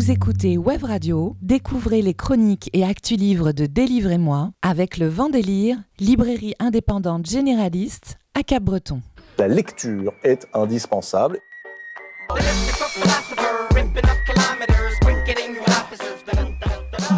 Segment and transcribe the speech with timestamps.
[0.00, 5.76] Vous écoutez Web Radio, découvrez les chroniques et actus livres de Délivrez-moi avec le Vendélire,
[5.98, 9.02] librairie indépendante généraliste à Cap-Breton.
[9.36, 11.38] La lecture est indispensable.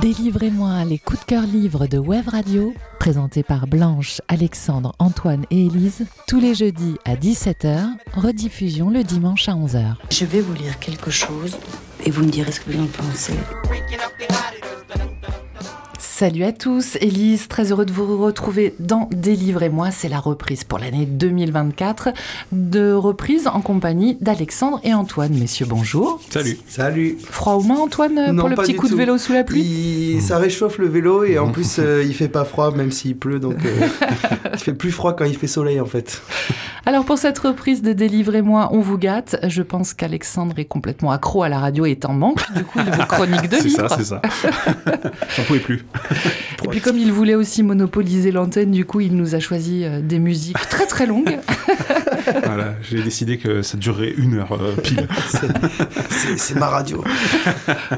[0.00, 5.66] Délivrez-moi les coups de cœur livres de Web Radio, présentés par Blanche, Alexandre, Antoine et
[5.66, 9.94] Élise, tous les jeudis à 17h, rediffusion le dimanche à 11h.
[10.10, 11.56] Je vais vous lire quelque chose
[12.04, 13.34] et vous me direz ce que vous en pensez.
[16.22, 19.90] Salut à tous, Élise, très heureux de vous retrouver dans Délivrez-moi.
[19.90, 22.10] C'est la reprise pour l'année 2024
[22.52, 25.36] de reprise en compagnie d'Alexandre et Antoine.
[25.36, 26.20] Messieurs, bonjour.
[26.30, 26.58] Salut.
[26.68, 27.18] Salut.
[27.28, 29.62] Froid aux mains, Antoine, Non, pour le petit coup de vélo sous la pluie?
[29.64, 33.16] Il- Ça réchauffe le vélo et en plus euh, il fait pas froid même s'il
[33.16, 33.88] pleut donc euh,
[34.52, 36.22] il fait plus froid quand il fait soleil en fait.
[36.86, 39.36] Alors pour cette reprise de Délivrez-moi, on vous gâte.
[39.48, 42.40] Je pense qu'Alexandre est complètement accro à la radio et est en manque.
[42.54, 43.88] Du coup, il vous chronique de C'est livres.
[43.88, 44.22] ça, c'est ça.
[45.36, 45.84] J'en pouvais plus.
[46.64, 50.00] Et puis comme il voulait aussi monopoliser l'antenne, du coup, il nous a choisi euh,
[50.00, 51.38] des musiques très très longues.
[52.44, 55.08] Voilà, j'ai décidé que ça durerait une heure euh, pile.
[55.28, 57.02] C'est c'est ma radio.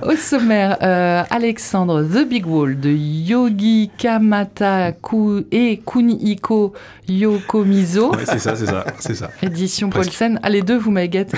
[0.03, 6.73] Au sommaire, euh, Alexandre The Big Wall de Yogi Kamata Ku et Kunihiko
[7.09, 8.12] Yokomizo.
[8.12, 9.31] Ouais, c'est ça, c'est ça, c'est ça.
[9.42, 10.11] Édition Presque.
[10.11, 10.41] Paulsen.
[10.42, 11.37] Ah, les deux, vous m'avez gâté.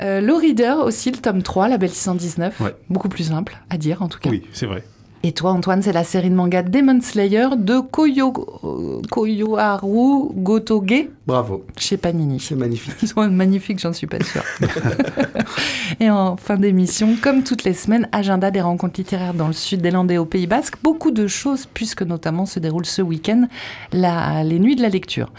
[0.00, 2.60] Euh, Low Reader aussi, le tome 3, la belle 619.
[2.60, 2.74] Ouais.
[2.88, 4.30] Beaucoup plus simple à dire en tout cas.
[4.30, 4.84] Oui, c'est vrai.
[5.24, 11.08] Et toi, Antoine, c'est la série de manga Demon Slayer de Koyo, euh, Koyoharu Gotoge
[11.26, 11.64] Bravo.
[11.76, 12.38] chez Panini.
[12.38, 12.94] C'est magnifique.
[13.02, 14.44] Ils sont magnifiques, j'en suis pas sûre.
[16.00, 19.80] et en fin d'émission, comme toutes les semaines, agenda des rencontres littéraires dans le sud
[19.82, 20.76] des Landes et au Pays Basque.
[20.84, 23.48] Beaucoup de choses, puisque notamment se déroule ce week-end
[23.92, 25.32] la- les nuits de la lecture.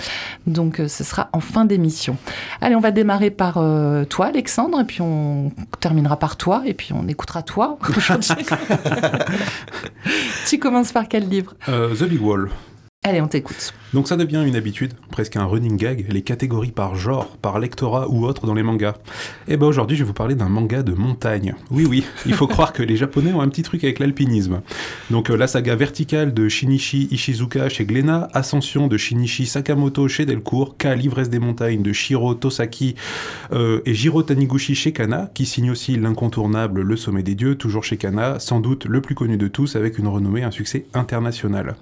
[0.45, 2.17] Donc euh, ce sera en fin d'émission.
[2.59, 6.73] Allez, on va démarrer par euh, toi, Alexandre, et puis on terminera par toi, et
[6.73, 8.36] puis on écoutera toi aujourd'hui.
[10.47, 11.53] Tu commences par quel livre?
[11.67, 12.49] Euh, The Big Wall.
[13.08, 13.73] Allez, on t'écoute.
[13.93, 18.10] Donc ça devient une habitude, presque un running gag, les catégories par genre, par lectorat
[18.10, 18.95] ou autre dans les mangas.
[19.48, 21.55] Et ben aujourd'hui je vais vous parler d'un manga de montagne.
[21.71, 24.61] Oui oui, il faut croire que les japonais ont un petit truc avec l'alpinisme.
[25.11, 30.26] Donc euh, la saga verticale de Shinichi Ishizuka chez Glénat, Ascension de Shinichi Sakamoto chez
[30.26, 32.95] Delcourt, K l'ivresse des montagnes de Shiro Tosaki
[33.54, 37.86] euh, et Jiro Taniguchi chez Kana, qui signe aussi l'incontournable Le Sommet des Dieux, toujours
[37.86, 41.77] chez Kana, sans doute le plus connu de tous avec une renommée, un succès international.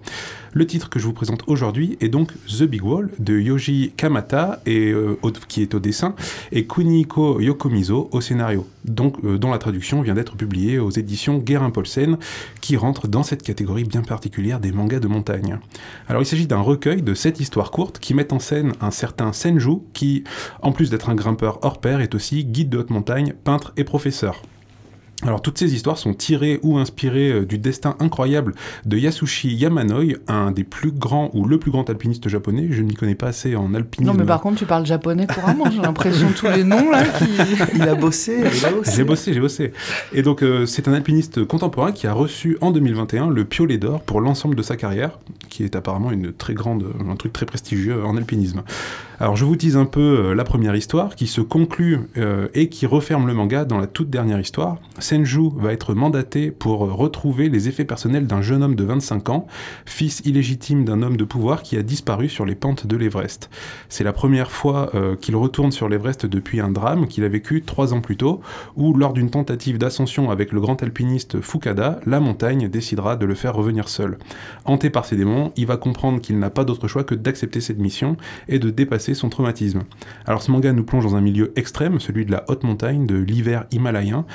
[0.53, 4.91] Le titre que je présente aujourd'hui est donc The Big Wall de Yoji Kamata, et,
[4.91, 6.15] euh, qui est au dessin,
[6.51, 11.69] et Kuniko Yokomizo au scénario, euh, dont la traduction vient d'être publiée aux éditions Guérin
[11.69, 12.17] Paulsen,
[12.61, 15.59] qui rentre dans cette catégorie bien particulière des mangas de montagne.
[16.07, 19.33] Alors il s'agit d'un recueil de sept histoires courtes qui mettent en scène un certain
[19.33, 20.23] Senju, qui,
[20.61, 23.83] en plus d'être un grimpeur hors pair, est aussi guide de haute montagne, peintre et
[23.83, 24.41] professeur.
[25.23, 28.53] Alors toutes ces histoires sont tirées ou inspirées euh, du destin incroyable
[28.85, 32.67] de Yasushi Yamanoi, un des plus grands ou le plus grand alpiniste japonais.
[32.69, 34.11] Je ne m'y connais pas assez en alpinisme.
[34.11, 35.71] Non, mais par contre, tu parles japonais couramment.
[35.71, 37.25] J'ai l'impression tous les noms là qui.
[37.73, 38.91] Il a bossé, il a bossé.
[38.95, 39.73] J'ai bossé, j'ai bossé.
[40.13, 44.01] Et donc, euh, c'est un alpiniste contemporain qui a reçu en 2021 le Piolet d'or
[44.01, 45.17] pour l'ensemble de sa carrière,
[45.49, 48.61] qui est apparemment une très grande, un truc très prestigieux en alpinisme.
[49.19, 52.69] Alors, je vous tease un peu euh, la première histoire qui se conclut euh, et
[52.69, 54.77] qui referme le manga dans la toute dernière histoire.
[55.07, 59.47] Senju va être mandaté pour retrouver les effets personnels d'un jeune homme de 25 ans,
[59.85, 63.49] fils illégitime d'un homme de pouvoir qui a disparu sur les pentes de l'Everest.
[63.87, 67.61] C'est la première fois euh, qu'il retourne sur l'Everest depuis un drame qu'il a vécu
[67.61, 68.41] trois ans plus tôt,
[68.75, 73.33] où lors d'une tentative d'ascension avec le grand alpiniste Fukada, la montagne décidera de le
[73.33, 74.17] faire revenir seul.
[74.65, 77.79] Hanté par ses démons, il va comprendre qu'il n'a pas d'autre choix que d'accepter cette
[77.79, 78.17] mission
[78.49, 79.83] et de dépasser son traumatisme.
[80.25, 83.15] Alors ce manga nous plonge dans un milieu extrême, celui de la haute montagne, de
[83.15, 84.25] l'hiver himalayen,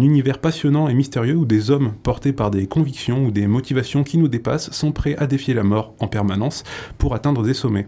[0.00, 4.18] univers passionnant et mystérieux où des hommes portés par des convictions ou des motivations qui
[4.18, 6.64] nous dépassent sont prêts à défier la mort en permanence
[6.98, 7.86] pour atteindre des sommets.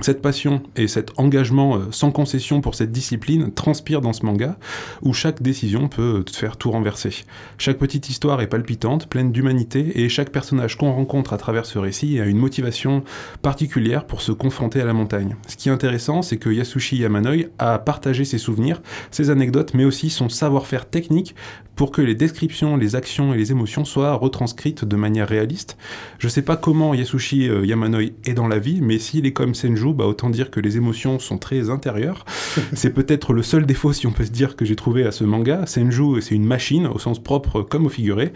[0.00, 4.58] Cette passion et cet engagement euh, sans concession pour cette discipline transpirent dans ce manga,
[5.00, 7.24] où chaque décision peut faire tout renverser.
[7.56, 11.78] Chaque petite histoire est palpitante, pleine d'humanité, et chaque personnage qu'on rencontre à travers ce
[11.78, 13.04] récit a une motivation
[13.40, 15.36] particulière pour se confronter à la montagne.
[15.46, 19.86] Ce qui est intéressant, c'est que Yasushi Yamanoi a partagé ses souvenirs, ses anecdotes, mais
[19.86, 21.34] aussi son savoir-faire technique
[21.74, 25.76] pour que les descriptions, les actions et les émotions soient retranscrites de manière réaliste.
[26.18, 29.54] Je sais pas comment Yasushi euh, Yamanoi est dans la vie, mais s'il est comme
[29.54, 32.24] Senju, Senju, bah, autant dire que les émotions sont très intérieures.
[32.72, 35.24] c'est peut-être le seul défaut, si on peut se dire, que j'ai trouvé à ce
[35.24, 35.66] manga.
[35.66, 38.32] Senju, c'est une machine, au sens propre comme au figuré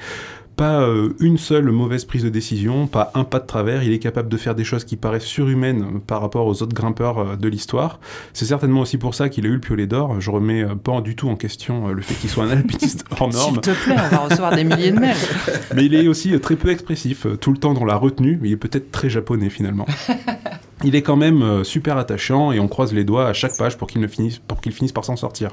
[0.60, 3.98] pas euh, une seule mauvaise prise de décision, pas un pas de travers, il est
[3.98, 7.48] capable de faire des choses qui paraissent surhumaines par rapport aux autres grimpeurs euh, de
[7.48, 7.98] l'histoire.
[8.34, 10.20] C'est certainement aussi pour ça qu'il a eu le piolet d'or.
[10.20, 13.32] Je remets euh, pas du tout en question le fait qu'il soit un alpiniste hors
[13.32, 13.54] norme.
[13.54, 15.16] S'il te plaît, on va recevoir des milliers de mails.
[15.74, 18.58] Mais il est aussi très peu expressif, tout le temps dans la retenue, il est
[18.58, 19.86] peut-être très japonais finalement.
[20.84, 23.76] il est quand même euh, super attachant et on croise les doigts à chaque page
[23.76, 25.50] pour qu'il finisse, par s'en sortir.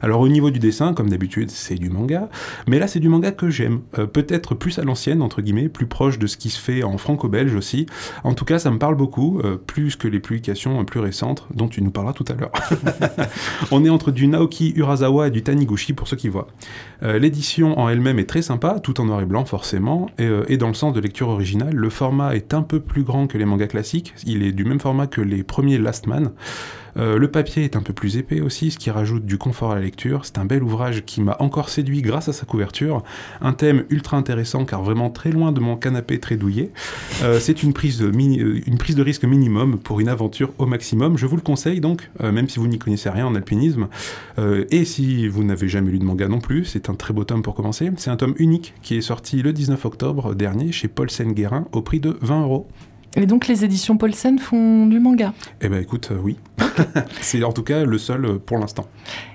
[0.00, 2.28] Alors au niveau du dessin, comme d'habitude, c'est du manga,
[2.66, 5.86] mais là c'est du manga que j'aime, euh, peut-être plus à l'ancienne entre guillemets, plus
[5.86, 7.86] proche de ce qui se fait en franco-belge aussi.
[8.24, 11.68] En tout cas, ça me parle beaucoup, euh, plus que les publications plus récentes dont
[11.68, 12.52] tu nous parleras tout à l'heure.
[13.70, 16.48] on est entre du Naoki Urasawa et du Taniguchi pour ceux qui voient.
[17.02, 20.74] L'édition en elle-même est très sympa, tout en noir et blanc forcément, et, dans le
[20.74, 24.14] sens de lecture originale, le format est un peu plus grand que les mangas classiques,
[24.70, 26.30] même format que les premiers Last Man.
[26.96, 29.74] Euh, le papier est un peu plus épais aussi, ce qui rajoute du confort à
[29.76, 30.24] la lecture.
[30.24, 33.02] C'est un bel ouvrage qui m'a encore séduit grâce à sa couverture.
[33.40, 36.70] Un thème ultra intéressant car vraiment très loin de mon canapé très douillet.
[37.22, 40.66] Euh, c'est une, prise de euh, une prise de risque minimum pour une aventure au
[40.66, 41.16] maximum.
[41.16, 43.88] Je vous le conseille donc, même si vous n'y connaissez rien en alpinisme.
[44.70, 47.42] et si vous n'avez jamais lu de manga non plus, c'est un très beau tome
[47.42, 47.90] pour commencer.
[47.96, 51.82] C'est un tome unique qui est sorti le 19 octobre dernier chez Paul Sen-Guérin au
[51.82, 52.68] prix de 20 euros.
[53.16, 56.36] Et donc les éditions Paulsen font du manga Eh ben écoute, euh, oui.
[57.20, 58.86] c'est en tout cas le seul euh, pour l'instant.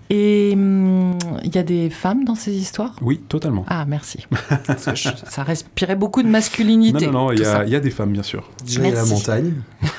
[0.10, 2.96] Et il hum, y a des femmes dans ces histoires?
[3.02, 3.66] Oui, totalement.
[3.68, 4.28] Ah, merci.
[4.68, 4.92] Parce que
[5.28, 7.08] ça respirait beaucoup de masculinité.
[7.08, 8.52] Non, non, non, il y, a des femmes, bien sûr.
[8.64, 9.54] Déjà, il y a la montagne.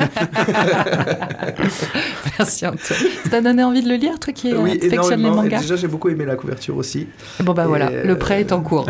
[2.39, 3.01] merci Antoine.
[3.25, 5.89] Ça t'a donné envie de le lire, toi qui oui, affectionne les mangas Déjà, j'ai
[5.89, 7.09] beaucoup aimé la couverture aussi.
[7.41, 8.89] Bon, bah voilà, le prêt est en cours.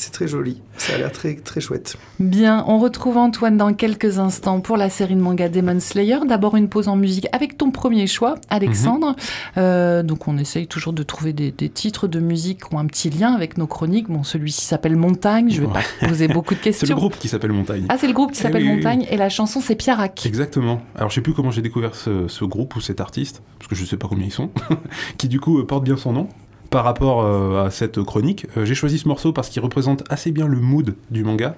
[0.00, 1.96] C'est très joli, ça a l'air très, très chouette.
[2.20, 6.18] Bien, on retrouve Antoine dans quelques instants pour la série de manga Demon Slayer.
[6.24, 9.08] D'abord une pause en musique avec ton premier choix, Alexandre.
[9.08, 9.16] Mhm.
[9.56, 13.10] Euh, donc on essaye toujours de trouver des, titres de musique qui ont un petit
[13.10, 14.08] lien avec nos chroniques.
[14.08, 16.86] Bon, celui-ci s'appelle Montagne, je vais pas poser beaucoup de questions.
[16.86, 17.86] c'est le groupe qui s'appelle Montagne.
[17.88, 20.24] Ah, c'est le groupe qui s'appelle Montagne et la chanson c'est Pierrac.
[20.26, 20.80] Exactement.
[20.94, 23.74] Alors je sais plus comment j'ai découvert ce, ce, groupe ou cet artiste, parce que
[23.74, 24.50] je sais pas combien ils sont,
[25.18, 26.28] qui du coup porte bien son nom
[26.70, 28.46] par rapport euh, à cette chronique.
[28.56, 31.54] Euh, j'ai choisi ce morceau parce qu'il représente assez bien le mood du manga.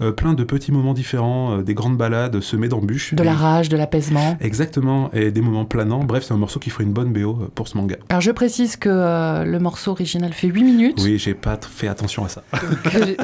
[0.00, 3.14] Euh, plein de petits moments différents, des grandes balades semées d'embûches.
[3.14, 4.36] De la rage, de l'apaisement.
[4.40, 6.04] Exactement, et des moments planants.
[6.04, 7.96] Bref, c'est un morceau qui ferait une bonne BO pour ce manga.
[8.08, 11.00] Alors je précise que le morceau original fait 8 minutes.
[11.02, 12.42] Oui, j'ai pas fait attention à ça.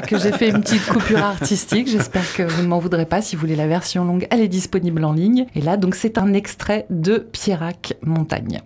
[0.07, 1.89] que j'ai fait une petite coupure artistique.
[1.89, 3.23] J'espère que vous ne m'en voudrez pas.
[3.23, 5.47] Si vous voulez la version longue, elle est disponible en ligne.
[5.55, 8.61] Et là, donc, c'est un extrait de Pierrac Montagne.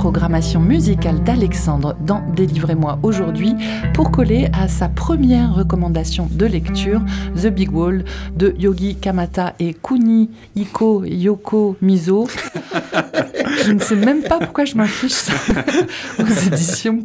[0.00, 3.52] Programmation musicale d'Alexandre dans Délivrez-moi aujourd'hui
[3.92, 7.02] pour coller à sa première recommandation de lecture,
[7.36, 12.26] The Big Wall de Yogi Kamata et Kuni Iko Yoko Mizo.
[13.66, 15.26] je ne sais même pas pourquoi je m'affiche
[16.18, 17.02] aux éditions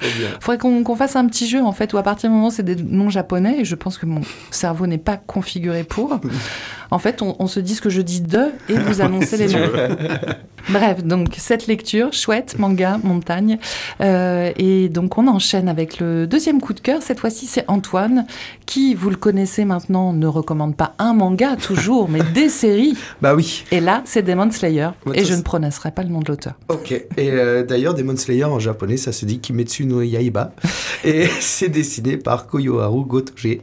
[0.00, 0.28] Paul bien.
[0.40, 2.76] Faudrait qu'on fasse un petit jeu en fait où à partir du moment c'est des
[2.76, 6.20] noms japonais et je pense que mon cerveau n'est pas configuré pour.
[6.90, 9.68] En fait, on, se dit ce que je dis de et vous annoncez les noms.
[10.70, 13.58] Bref, donc cette lecture, chouette, manga, montagne.
[14.00, 17.02] Euh, et donc on enchaîne avec le deuxième coup de cœur.
[17.02, 18.26] Cette fois-ci, c'est Antoine,
[18.64, 22.96] qui, vous le connaissez maintenant, ne recommande pas un manga toujours, mais des séries.
[23.20, 23.64] Bah oui.
[23.70, 24.88] Et là, c'est Demon Slayer.
[25.12, 26.54] et je ne prononcerai pas le nom de l'auteur.
[26.68, 26.92] Ok.
[26.92, 30.52] Et euh, d'ailleurs, Demon Slayer en japonais, ça se dit Kimetsu no Yaiba.
[31.04, 33.58] et c'est dessiné par Koyoharu Gotoge.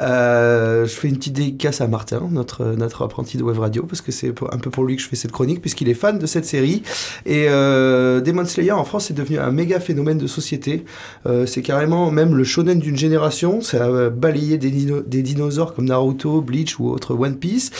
[0.00, 3.84] Euh, je fais une petite dédicace à Martin, notre euh, notre apprenti de web radio,
[3.84, 6.18] parce que c'est un peu pour lui que je fais cette chronique, puisqu'il est fan
[6.18, 6.82] de cette série.
[7.26, 10.84] Et euh, Demon Slayer en France est devenu un méga phénomène de société.
[11.26, 13.60] Euh, c'est carrément même le shonen d'une génération.
[13.60, 17.70] Ça a balayé des, des, dinosaures comme Naruto, Bleach ou autre One Piece.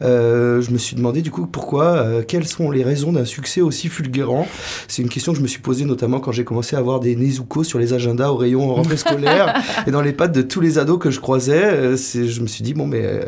[0.00, 4.46] je me suis demandé du coup pourquoi, quelles sont les raisons d'un succès aussi fulgurant?
[4.88, 7.14] C'est une question que je me suis posée notamment quand j'ai commencé à voir des
[7.62, 9.54] Sur les agendas au rayon rentrée scolaire
[9.86, 11.96] et dans les pattes de tous les ados que je croisais.
[11.96, 13.20] je me suis dit, bon, mais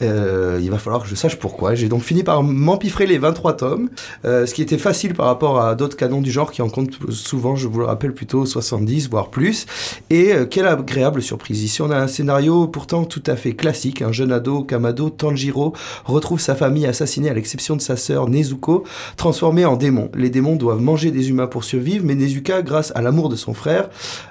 [0.00, 1.74] il va falloir que je sache pourquoi.
[1.74, 3.88] J'ai donc fini par m'empiffrer les 23 tomes,
[4.24, 6.98] euh, ce qui était facile par rapport à d'autres canons du genre qui en comptent
[7.10, 9.66] souvent, je vous le rappelle, plutôt 70, voire plus.
[10.08, 11.62] Et euh, quelle agréable surprise.
[11.62, 14.02] Ici, on a un scénario pourtant tout à fait classique.
[14.02, 15.74] Un jeune ado, Kamado Tanjiro,
[16.04, 18.84] retrouve sa famille assassinée à l'exception de sa sœur Nezuko,
[19.16, 20.10] transformée en démon.
[20.14, 23.49] Les démons doivent manger des humains pour survivre, mais Nezuka, grâce à l'amour de son
[23.54, 23.88] frère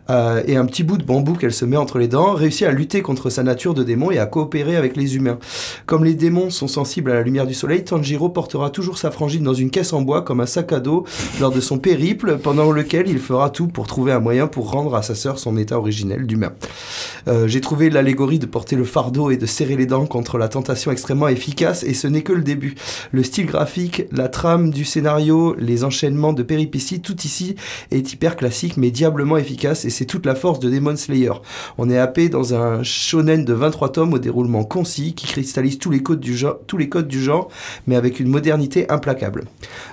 [0.09, 2.71] euh, et un petit bout de bambou qu'elle se met entre les dents, réussit à
[2.71, 5.37] lutter contre sa nature de démon et à coopérer avec les humains.
[5.85, 9.43] Comme les démons sont sensibles à la lumière du soleil, Tanjiro portera toujours sa frangine
[9.43, 11.05] dans une caisse en bois comme un sac à dos
[11.39, 14.95] lors de son périple, pendant lequel il fera tout pour trouver un moyen pour rendre
[14.95, 16.53] à sa sœur son état originel d'humain.
[17.27, 20.47] Euh, j'ai trouvé l'allégorie de porter le fardeau et de serrer les dents contre la
[20.47, 22.75] tentation extrêmement efficace, et ce n'est que le début.
[23.11, 27.55] Le style graphique, la trame du scénario, les enchaînements de péripéties, tout ici
[27.91, 28.91] est hyper classique mais
[29.37, 31.33] efficace, et c'est toute la force de Demon Slayer.
[31.77, 35.91] On est happé dans un shonen de 23 tomes au déroulement concis qui cristallise tous
[35.91, 37.49] les codes du genre, tous les codes du genre,
[37.87, 39.45] mais avec une modernité implacable.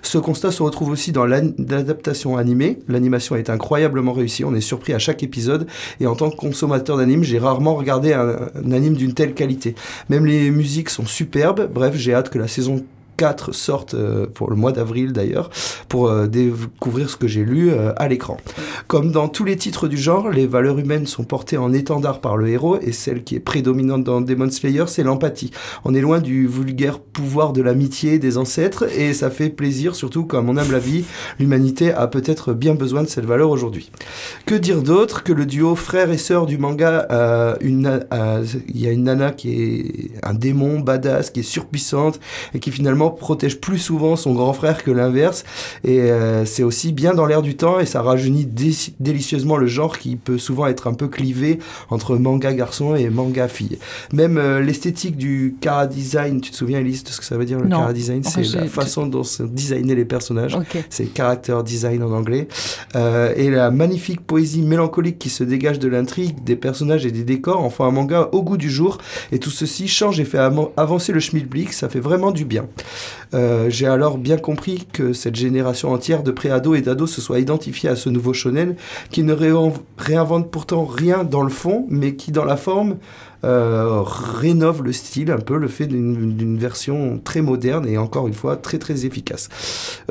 [0.03, 2.79] Ce constat se retrouve aussi dans l'adaptation animée.
[2.89, 5.67] L'animation est incroyablement réussie, on est surpris à chaque épisode,
[6.01, 9.75] et en tant que consommateur d'anime, j'ai rarement regardé un anime d'une telle qualité.
[10.09, 12.85] Même les musiques sont superbes, bref, j'ai hâte que la saison
[13.17, 15.51] 4 sortent euh, pour le mois d'avril d'ailleurs,
[15.89, 18.37] pour euh, découvrir ce que j'ai lu euh, à l'écran.
[18.87, 22.37] Comme dans tous les titres du genre, les valeurs humaines sont portées en étendard par
[22.37, 25.51] le héros, et celle qui est prédominante dans Demon Slayer, c'est l'empathie.
[25.85, 30.25] On est loin du vulgaire pouvoir de l'amitié des ancêtres, et ça fait plaisir, surtout
[30.25, 31.05] quand, à mon humble avis,
[31.39, 33.91] l'humanité a peut-être bien besoin de cette valeur aujourd'hui.
[34.45, 37.07] Que dire d'autre que le duo frère et sœur du manga,
[37.61, 42.21] il y a une nana qui est un démon badass, qui est surpuissante,
[42.55, 45.45] et qui finalement protège plus souvent son grand frère que l'inverse.
[45.85, 48.49] Et euh, c'est aussi bien dans l'air du temps et ça rajeunit
[49.01, 51.59] délicieusement le genre qui peut souvent être un peu clivé
[51.91, 53.79] entre manga garçon et manga fille.
[54.13, 57.45] Même euh, l'esthétique du cara design, tu te souviens Elise de ce que ça veut
[57.45, 58.23] dire le cara design?
[58.25, 60.57] C'est la façon dont sont designés les personnages.
[60.91, 62.49] C'est character design en anglais.
[62.95, 67.25] Euh, et la magnifique poésie mélancolique qui se dégage de l'intrigue, des personnages et des
[67.25, 68.99] décors en font un manga au goût du jour.
[69.33, 70.39] Et tout ceci change et fait
[70.77, 72.67] avancer le schmilblick, ça fait vraiment du bien.
[73.35, 77.41] Euh, j'ai alors bien compris que cette génération entière de pré-ados et d'ados se soit
[77.41, 78.77] identifiée à ce nouveau shonen
[79.11, 79.35] qui ne
[79.99, 82.97] réinvente pourtant rien dans le fond, mais qui dans la forme
[83.45, 88.35] euh, rénove le style un peu, le fait d'une version très moderne et encore une
[88.35, 89.49] fois très très efficace.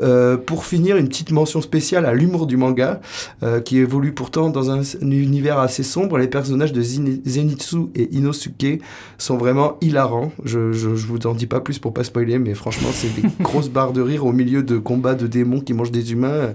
[0.02, 3.00] Euh, pour finir, une petite mention spéciale à l'humour du manga,
[3.42, 6.18] euh, qui évolue pourtant dans un, univers assez sombre.
[6.18, 8.80] Les personnages de Zenitsu et Inosuke
[9.18, 10.32] sont vraiment hilarants.
[10.44, 13.68] Je, je, vous en dis pas plus pour pas spoiler, mais franchement, c'est des grosses
[13.68, 16.54] barres de rire au milieu de combats de démons qui mangent des humains.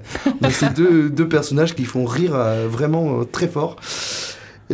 [0.50, 2.34] C'est deux, deux personnages qui font rire
[2.70, 3.78] vraiment très fort.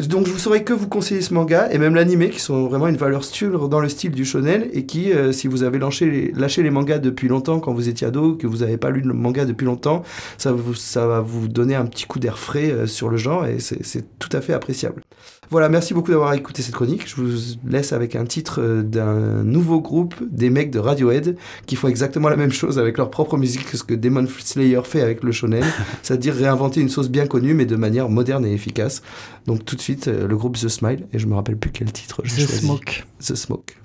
[0.05, 2.87] Donc je vous saurais que vous conseiller ce manga et même l'anime qui sont vraiment
[2.87, 6.63] une valeur sûre dans le style du shonen et qui, euh, si vous avez lâché
[6.63, 9.45] les, mangas depuis longtemps quand vous étiez ado, que vous n'avez pas lu le manga
[9.45, 10.03] depuis longtemps,
[10.37, 14.19] ça va vous donner un petit coup d'air frais euh, sur le genre et c'est
[14.19, 15.01] tout à fait appréciable.
[15.49, 17.07] Voilà, merci beaucoup d'avoir écouté cette chronique.
[17.07, 21.77] Je vous laisse avec un titre euh, d'un nouveau groupe, des mecs de Radiohead, qui
[21.77, 25.01] font exactement la même chose avec leur propre musique que ce que Demon Slayer fait
[25.01, 25.63] avec le shonen,
[26.03, 29.01] c'est-à-dire réinventer une sauce bien connue mais de manière moderne et efficace.
[29.45, 31.91] Donc tout de suite, euh, le groupe The Smile, et je me rappelle plus quel
[31.91, 32.21] titre.
[32.23, 33.05] The Smoke.
[33.19, 33.77] The Smoke.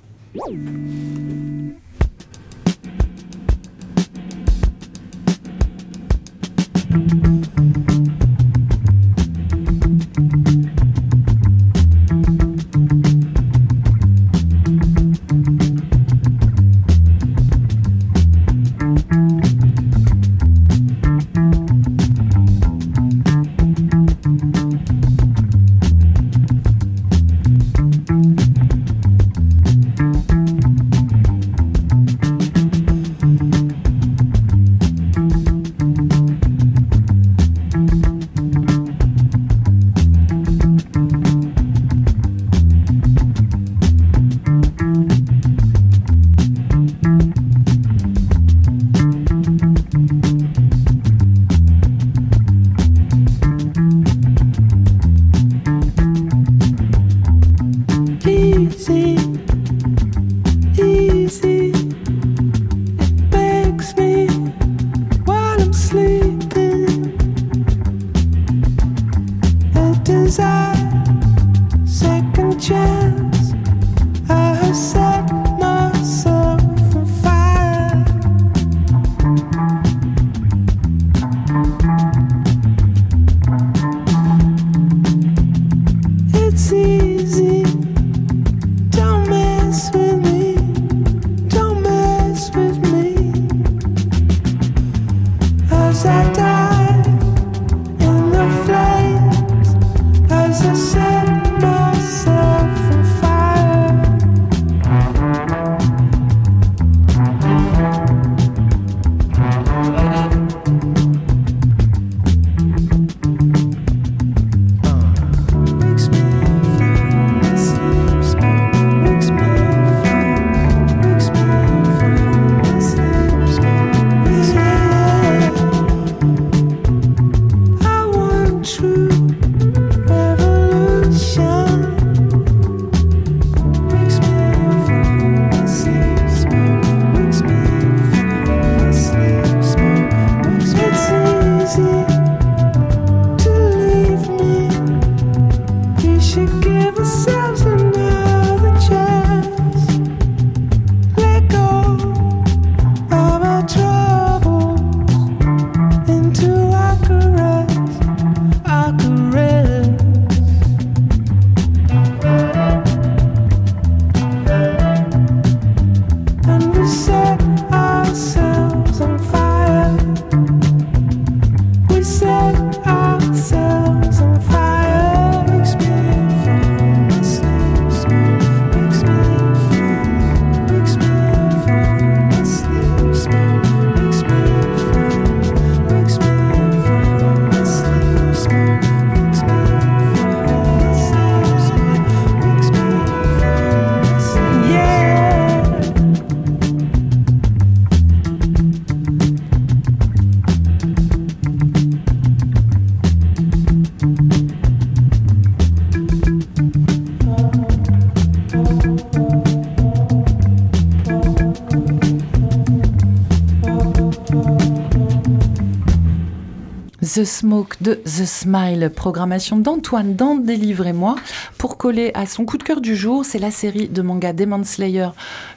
[217.14, 221.16] The Smoke de The Smile, programmation d'Antoine dans Délivrez-moi.
[221.58, 224.64] Pour coller à son coup de cœur du jour, c'est la série de manga Demon
[224.64, 225.08] Slayer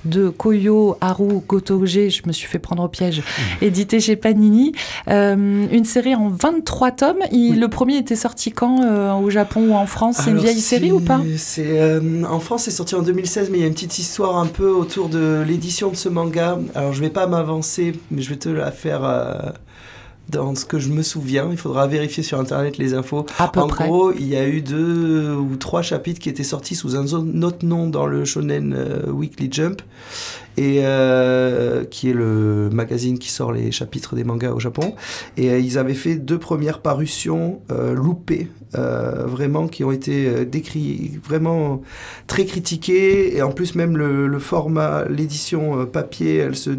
[0.04, 3.66] de Koyo Haru Gotoge, je me suis fait prendre au piège, mmh.
[3.66, 4.74] édité chez Panini.
[5.08, 7.20] Euh, une série en 23 tomes.
[7.32, 10.18] Le premier était sorti quand euh, Au Japon ou en France?
[10.24, 11.22] C'est une vieille série ou pas?
[11.60, 14.48] euh, En France, c'est sorti en 2016, mais il y a une petite histoire un
[14.48, 16.60] peu autour de l'édition de ce manga.
[16.74, 19.04] Alors, je vais pas m'avancer, mais je vais te la faire
[20.30, 23.26] dans ce que je me souviens, il faudra vérifier sur internet les infos.
[23.40, 27.06] en gros, il y a eu deux ou trois chapitres qui étaient sortis sous un
[27.44, 29.82] autre nom dans le Shonen euh, Weekly Jump,
[30.58, 34.96] et euh, qui est le magazine qui sort les chapitres des mangas au Japon.
[35.38, 41.82] Et euh, ils avaient fait deux premières parutions loupées, vraiment qui ont été décrites, vraiment
[42.28, 43.36] très critiquées.
[43.38, 46.72] Et en plus, même le, le format, l'édition papier, elle se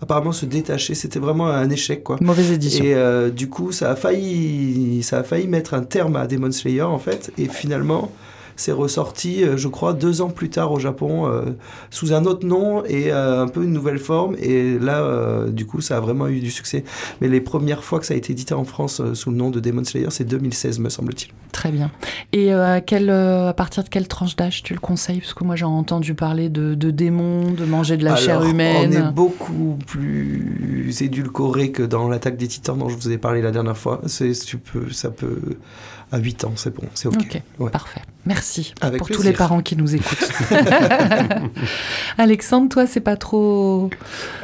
[0.00, 0.94] apparemment se détacher.
[0.94, 2.16] C'était vraiment un échec, quoi.
[2.20, 2.84] Mauvaise édition.
[2.84, 6.52] Et euh, du coup, ça a failli, ça a failli mettre un terme à Demon
[6.52, 7.32] Slayer, en fait.
[7.38, 8.12] Et finalement,
[8.56, 11.42] c'est ressorti, euh, je crois, deux ans plus tard au Japon, euh,
[11.90, 14.36] sous un autre nom et euh, un peu une nouvelle forme.
[14.38, 16.84] Et là, du coup, ça a vraiment eu du succès.
[17.20, 19.60] Mais les premières fois que ça a été édité en France sous le nom de
[19.60, 21.32] Demon Slayer, c'est 2016, me semble-t-il.
[21.52, 21.90] Très bien.
[22.32, 25.20] Et à, partir de quelle tranche d'âge tu le conseilles?
[25.20, 28.90] Parce que moi j'ai entendu parler de, de démons, de manger de la chair humaine.
[28.92, 33.42] On est beaucoup plus édulcoré que dans l'attaque des titans dont je vous ai parlé
[33.42, 34.00] la dernière fois.
[34.06, 35.38] C'est, tu peux, ça peut.
[36.12, 37.16] À 8 ans, c'est bon, c'est ok.
[37.18, 37.70] Ok, Ouais.
[37.70, 38.02] parfait.
[38.26, 40.30] Merci Avec pour tous les parents qui nous écoutent.
[42.18, 43.90] Alexandre, toi, c'est pas trop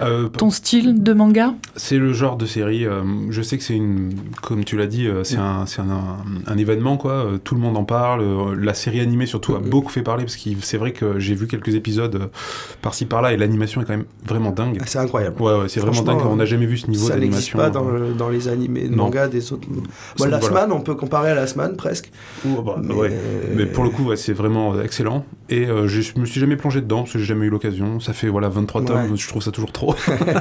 [0.01, 1.55] Euh, ton style de manga?
[1.77, 2.85] C'est le genre de série.
[2.87, 5.91] euh, je sais que c'est une, comme tu l'as dit, euh, c'est un, c'est un,
[5.91, 6.17] un-
[6.47, 7.27] un événement quoi.
[7.45, 8.55] tout le monde en parle.
[8.59, 11.47] la série animée surtout a beaucoup fait parler parce que c'est vrai que j'ai vu
[11.47, 12.31] quelques épisodes
[12.83, 14.81] par-ci par-là et l'animation est quand même vraiment dingue.
[14.87, 15.41] C'est incroyable.
[15.41, 16.21] Ouais, ouais, c'est vraiment dingue.
[16.27, 17.59] On n'a jamais vu ce niveau ça n'existe d'animation.
[17.59, 19.05] pas dans, le- dans les animés, Non.
[19.05, 19.67] mangas des autres.
[19.69, 19.83] Bon,
[20.27, 20.41] la voilà.
[20.41, 22.11] semaine, on peut comparer à la semaine presque.
[22.47, 23.13] Oh, bah, Mais- ouais.
[23.57, 25.25] Mais pour le coup, ouais, c'est vraiment euh, excellent.
[25.49, 27.99] Et euh, je me suis jamais plongé dedans parce que j'ai jamais eu l'occasion.
[28.01, 29.17] Ça fait voilà 23 tomes, Ouais.
[29.17, 29.95] je trouve ça toujours trop.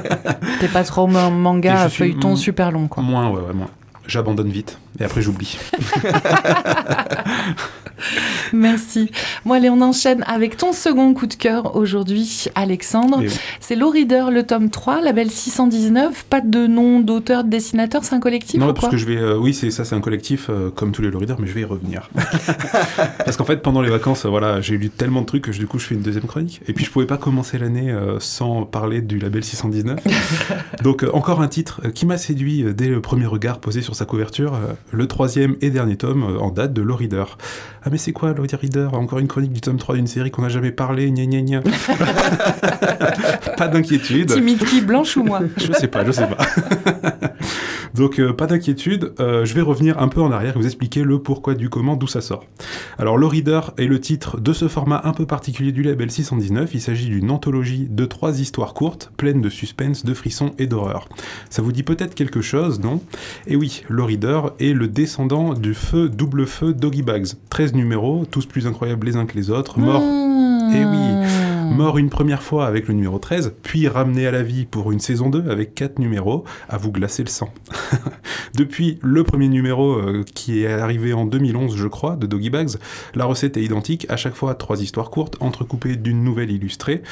[0.59, 3.01] T'es pas trop manga feuilleton super long, quoi.
[3.03, 3.69] moins, ouais, ouais, moins.
[4.07, 5.57] J'abandonne vite et après j'oublie.
[8.53, 9.09] Merci.
[9.45, 13.21] Bon, allez, on enchaîne avec ton second coup de cœur aujourd'hui, Alexandre.
[13.21, 13.33] Et oui.
[13.59, 16.23] C'est Low Reader, le tome 3, label 619.
[16.25, 19.05] Pas de nom d'auteur, de dessinateur, c'est un collectif Non, ou parce quoi que je
[19.05, 19.17] vais.
[19.17, 21.61] euh, oui, c'est ça, c'est un collectif euh, comme tous les Lorider, mais je vais
[21.61, 22.09] y revenir.
[23.25, 25.67] parce qu'en fait, pendant les vacances, voilà, j'ai lu tellement de trucs que je- du
[25.67, 26.61] coup, je fais une deuxième chronique.
[26.67, 29.99] Et puis, je pouvais pas commencer l'année euh, sans parler du label 619.
[30.83, 34.53] Donc, encore un titre qui m'a séduit dès le premier regard posé sur sa couverture,
[34.91, 37.23] le troisième et dernier tome en date de Lorider.
[37.83, 40.49] Ah, mais c'est quoi Lorider Encore une chronique du tome 3 d'une série qu'on n'a
[40.49, 41.61] jamais parlé, gna gna gna.
[43.57, 44.33] pas d'inquiétude.
[44.33, 45.41] Timide qui, blanche ou moi?
[45.57, 46.37] Je sais pas, je sais pas.
[47.93, 51.03] Donc euh, pas d'inquiétude, euh, je vais revenir un peu en arrière et vous expliquer
[51.03, 52.45] le pourquoi du comment, d'où ça sort.
[52.97, 56.73] Alors Le Reader est le titre de ce format un peu particulier du label 619.
[56.73, 61.07] Il s'agit d'une anthologie de trois histoires courtes, pleines de suspense, de frissons et d'horreur.
[61.49, 63.01] Ça vous dit peut-être quelque chose, non?
[63.47, 67.27] Et oui, Le Reader est le descendant du feu double feu Doggy Bags.
[67.49, 70.73] 13 numéros, tous plus incroyables les uns que les autres, morts Mmh.
[70.73, 71.50] Eh oui.
[71.71, 74.99] Mort une première fois avec le numéro 13, puis ramené à la vie pour une
[74.99, 77.53] saison 2 avec 4 numéros, à vous glacer le sang.
[78.55, 82.75] Depuis le premier numéro euh, qui est arrivé en 2011, je crois, de Doggy Bags,
[83.15, 87.03] la recette est identique, à chaque fois trois histoires courtes, entrecoupées d'une nouvelle illustrée,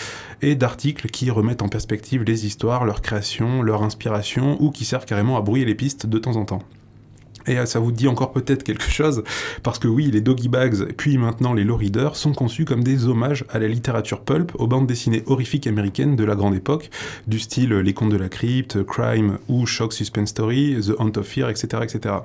[0.42, 5.06] et d'articles qui remettent en perspective les histoires, leur création, leur inspiration, ou qui servent
[5.06, 6.64] carrément à brouiller les pistes de temps en temps.
[7.50, 9.24] Et euh, ça vous dit encore peut-être quelque chose,
[9.64, 13.08] parce que oui, les Doggy Bags, puis maintenant les Low Readers, sont conçus comme des
[13.08, 16.92] hommages à la littérature pulp, aux bandes dessinées horrifiques américaines de la grande époque,
[17.28, 21.26] du style Les Contes de la Crypte, Crime ou Shock Suspense Story, The Hunt of
[21.26, 21.68] Fear, etc.
[21.82, 22.16] etc.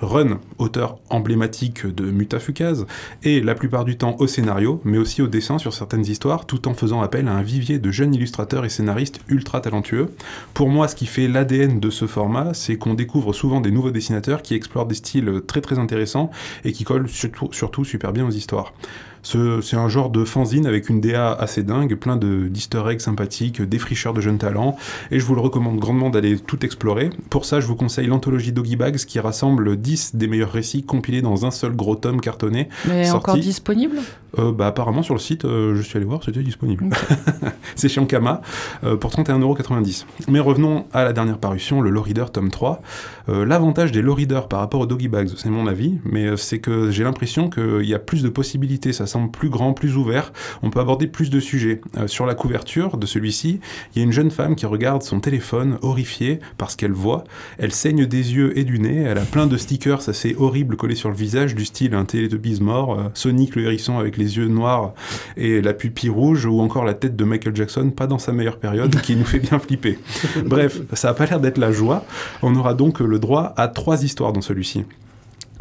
[0.00, 2.84] Run, auteur emblématique de Mutafukaz,
[3.22, 6.68] et la plupart du temps au scénario, mais aussi au dessin sur certaines histoires, tout
[6.68, 10.10] en faisant appel à un vivier de jeunes illustrateurs et scénaristes ultra talentueux.
[10.52, 13.90] Pour moi, ce qui fait l'ADN de ce format, c'est qu'on découvre souvent des nouveaux
[13.90, 16.30] dessinateurs qui explorent des styles très très intéressants
[16.64, 18.74] et qui collent surtout, surtout super bien aux histoires.
[19.22, 23.00] Ce- C'est un genre de fanzine avec une DA assez dingue, plein de d'easter eggs
[23.00, 24.76] sympathiques, défricheurs de jeunes talents,
[25.10, 27.10] et je vous le recommande grandement d'aller tout explorer.
[27.28, 31.20] Pour ça, je vous conseille l'anthologie Doggy Bags qui rassemble 10 des meilleurs récits compilés
[31.22, 32.68] dans un seul gros tome cartonné.
[32.86, 33.16] Mais sorti.
[33.16, 33.96] encore disponible?
[34.38, 36.88] Euh, bah, apparemment sur le site, euh, je suis allé voir, c'était disponible.
[37.74, 38.40] c'est chez Ankama
[38.84, 40.04] euh, pour 31,90€.
[40.28, 42.80] Mais revenons à la dernière parution, le Low Reader tome 3.
[43.28, 46.58] Euh, L'avantage des Low Reader par rapport aux Doggy Bags, c'est mon avis, mais c'est
[46.58, 50.32] que j'ai l'impression qu'il y a plus de possibilités, ça semble plus grand, plus ouvert,
[50.62, 51.80] on peut aborder plus de sujets.
[52.06, 53.60] Sur la couverture de celui-ci,
[53.94, 57.24] il y a une jeune femme qui regarde son téléphone, horrifiée par ce qu'elle voit.
[57.58, 60.94] Elle saigne des yeux et du nez, elle a plein de stickers assez horribles collés
[60.94, 64.92] sur le visage, du style un Teletubbies mort, Sonic le hérisson avec les yeux noirs
[65.36, 68.58] et la pupille rouge, ou encore la tête de Michael Jackson, pas dans sa meilleure
[68.58, 69.98] période, qui nous fait bien flipper.
[70.44, 72.04] Bref, ça a pas l'air d'être la joie.
[72.42, 74.84] On aura donc le droit à trois histoires dans celui-ci.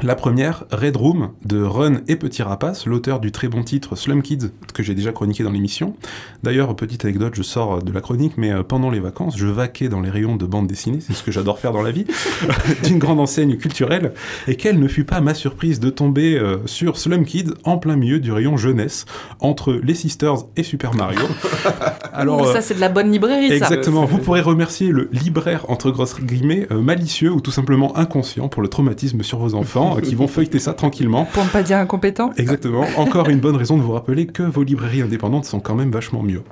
[0.03, 4.21] La première, Red Room, de Run et Petit Rapace, l'auteur du très bon titre Slum
[4.21, 5.95] Kids, que j'ai déjà chroniqué dans l'émission.
[6.43, 9.89] D'ailleurs, petite anecdote, je sors de la chronique, mais euh, pendant les vacances, je vaquais
[9.89, 12.05] dans les rayons de bande dessinée, c'est ce que j'adore faire dans la vie,
[12.83, 14.13] d'une grande enseigne culturelle,
[14.47, 17.95] et quelle ne fut pas ma surprise de tomber euh, sur Slum Kids en plein
[17.95, 19.05] milieu du rayon jeunesse,
[19.39, 21.25] entre les Sisters et Super Mario.
[22.13, 23.55] Alors, euh, Ça, c'est de la bonne librairie, ça.
[23.55, 28.47] Exactement, vous pourrez remercier le libraire entre grosses guillemets euh, malicieux ou tout simplement inconscient
[28.47, 29.86] pour le traumatisme sur vos enfants.
[29.95, 31.25] Gens qui vont feuilleter ça tranquillement.
[31.33, 32.31] Pour ne pas dire incompétent.
[32.37, 32.85] Exactement.
[32.97, 36.23] Encore une bonne raison de vous rappeler que vos librairies indépendantes sont quand même vachement
[36.23, 36.43] mieux.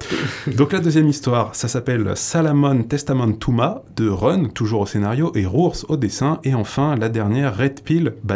[0.48, 5.45] Donc la deuxième histoire, ça s'appelle Salamon Testament Tuma de Run, toujours au scénario, et
[5.45, 6.39] Rours au dessin.
[6.43, 8.36] Et enfin, la dernière, Red Pill by,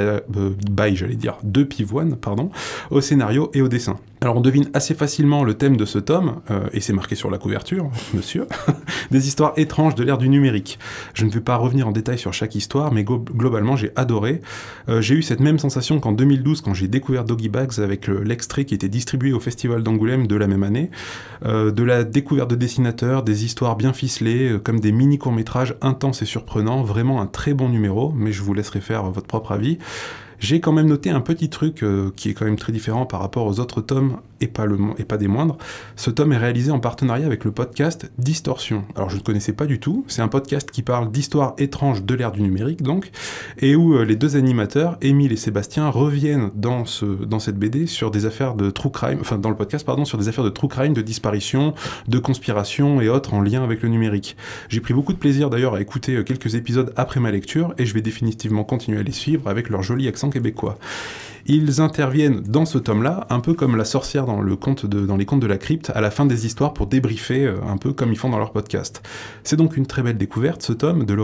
[0.71, 2.49] by j'allais dire, de Pivoine, pardon,
[2.91, 3.97] au scénario et au dessin.
[4.21, 7.31] Alors on devine assez facilement le thème de ce tome, euh, et c'est marqué sur
[7.31, 8.47] la couverture, monsieur,
[9.11, 10.77] des histoires étranges de l'ère du numérique.
[11.13, 14.41] Je ne vais pas revenir en détail sur chaque histoire, mais globalement j'ai adoré.
[14.89, 18.65] Euh, j'ai eu cette même sensation qu'en 2012 quand j'ai découvert Doggy Bags avec l'extrait
[18.65, 20.91] qui était distribué au Festival d'Angoulême de la même année,
[21.45, 26.21] euh, de la découverte de dessinateurs, des histoires bien ficelées, comme des mini courts-métrages intenses
[26.21, 29.77] et surprenants, vraiment un très bon numéro, mais je vous laisserai faire votre propre avis.
[30.39, 33.19] J'ai quand même noté un petit truc euh, qui est quand même très différent par
[33.19, 35.57] rapport aux autres tomes et pas, le, et pas des moindres.
[35.95, 38.85] Ce tome est réalisé en partenariat avec le podcast Distorsion.
[38.95, 40.05] Alors je ne connaissais pas du tout.
[40.07, 43.11] C'est un podcast qui parle d'histoires étranges de l'ère du numérique donc,
[43.59, 47.85] et où euh, les deux animateurs, Émile et Sébastien, reviennent dans, ce, dans cette BD
[47.85, 50.49] sur des affaires de true crime, enfin dans le podcast pardon, sur des affaires de
[50.49, 51.73] true crime, de disparition,
[52.07, 54.37] de conspiration et autres en lien avec le numérique.
[54.69, 57.85] J'ai pris beaucoup de plaisir d'ailleurs à écouter euh, quelques épisodes après ma lecture et
[57.85, 60.77] je vais définitivement continuer à les suivre avec leur joli accent québécois.
[61.51, 65.57] Ils interviennent dans ce tome-là, un peu comme la sorcière dans, les contes de la
[65.57, 68.37] crypte, à la fin des histoires pour débriefer, euh, un peu comme ils font dans
[68.37, 69.01] leur podcast.
[69.43, 71.15] C'est donc une très belle découverte, ce tome de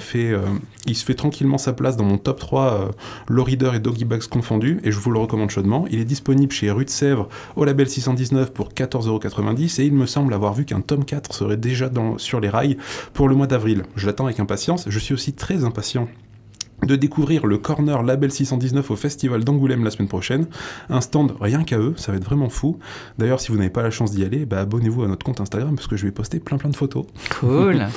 [0.00, 0.40] fait, euh,
[0.86, 2.90] il se fait tranquillement sa place dans mon top 3
[3.30, 5.86] euh, Reader et Doggy Bags confondus, et je vous le recommande chaudement.
[5.88, 10.06] Il est disponible chez Rue de Sèvres au label 619 pour 14,90€ et il me
[10.06, 12.76] semble avoir vu qu'un tome 4 serait déjà sur les rails
[13.12, 13.84] pour le mois d'avril.
[13.94, 14.86] Je l'attends avec impatience.
[14.88, 16.08] Je suis aussi très impatient
[16.86, 20.46] de découvrir le Corner Label 619 au Festival d'Angoulême la semaine prochaine.
[20.88, 22.78] Un stand rien qu'à eux, ça va être vraiment fou.
[23.18, 25.74] D'ailleurs, si vous n'avez pas la chance d'y aller, bah, abonnez-vous à notre compte Instagram
[25.74, 27.04] parce que je vais poster plein plein de photos.
[27.40, 27.86] Cool.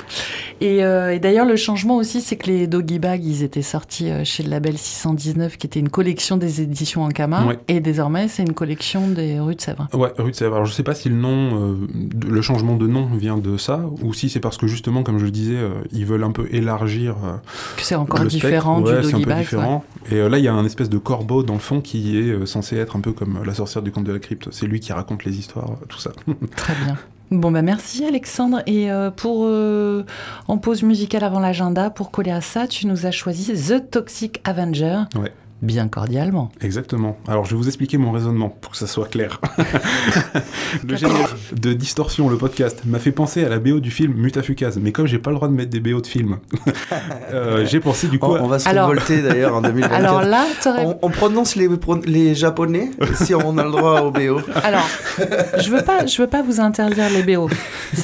[0.62, 4.24] Euh, et, d'ailleurs, le changement aussi, c'est que les Doggy Bags, ils étaient sortis euh,
[4.24, 8.54] chez le Label 619, qui était une collection des éditions Ankama, et désormais, c'est une
[8.54, 9.88] collection des Rues de Sèvres.
[9.92, 10.54] Ouais, Rue de Sèvres.
[10.54, 11.76] Alors, je sais pas si le nom, euh,
[12.26, 15.26] le changement de nom vient de ça, ou si c'est parce que justement, comme je
[15.26, 15.58] le disais,
[15.92, 17.16] ils veulent un peu élargir.
[17.76, 19.84] que c'est encore différent c'est un peu différent.
[20.10, 22.30] Et euh, là, il y a un espèce de corbeau dans le fond qui est
[22.30, 24.48] euh, censé être un peu comme la sorcière du conte de la crypte.
[24.50, 26.12] C'est lui qui raconte les histoires, tout ça.
[26.56, 26.96] Très bien.
[27.30, 28.62] Bon, bah merci Alexandre.
[28.66, 29.48] Et euh, pour
[30.48, 34.40] en pause musicale avant l'agenda, pour coller à ça, tu nous as choisi The Toxic
[34.44, 35.02] Avenger.
[35.16, 35.32] Ouais
[35.64, 36.50] bien cordialement.
[36.60, 37.16] Exactement.
[37.28, 39.40] Alors je vais vous expliquer mon raisonnement pour que ça soit clair.
[40.86, 44.78] le générique de Distorsion, le podcast, m'a fait penser à la BO du film Mutafukaz,
[44.80, 46.38] mais comme j'ai pas le droit de mettre des BO de films,
[47.32, 48.26] euh, j'ai pensé du coup.
[48.26, 49.94] On, va se révolter d'ailleurs en 2024.
[49.94, 51.68] Alors là, on, on, prononce les,
[52.06, 54.40] les japonais si on a le droit au BO.
[54.62, 54.86] Alors,
[55.58, 57.48] je veux pas, je veux pas vous interdire les BO.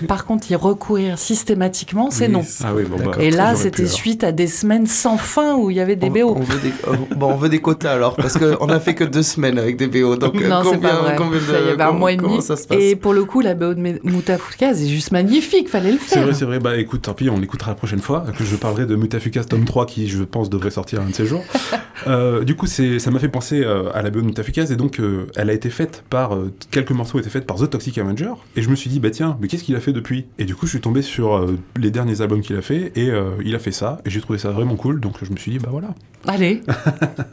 [0.08, 2.42] Par contre, y recourir systématiquement, c'est non.
[2.64, 5.76] Ah oui, bon, bah, Et là, c'était suite à des semaines sans fin où il
[5.76, 6.34] y avait des BO.
[6.36, 6.72] On veut des,
[7.16, 9.86] bon, on veut des quotas alors Parce qu'on a fait que deux semaines avec des
[9.86, 10.16] BO.
[10.16, 11.16] Donc non, combien, pas vrai.
[11.16, 12.38] combien de, il y avait un mois et demi.
[12.70, 16.18] Et pour le coup, la BO de Mutafukaz est juste magnifique, fallait le faire.
[16.18, 16.58] C'est vrai, c'est vrai.
[16.58, 18.24] Bah écoute, tant pis, on l'écoutera la prochaine fois.
[18.36, 21.26] Que je parlerai de Mutafukaz tome 3 qui, je pense, devrait sortir un de ces
[21.26, 21.44] jours.
[22.06, 25.00] euh, du coup, ça m'a fait penser euh, à la BO de Mutafukaz et donc
[25.00, 26.34] euh, elle a été faite par.
[26.34, 29.10] Euh, quelques morceaux étaient faits par The Toxic Avenger et je me suis dit, bah
[29.10, 30.26] tiens, mais qu'est-ce qu'il a fait depuis?
[30.38, 33.10] Et du coup, je suis tombé sur les derniers albums qu'il a fait et
[33.44, 35.58] il a fait ça et j'ai trouvé ça vraiment cool donc je me suis dit,
[35.58, 35.94] bah voilà.
[36.26, 36.62] Allez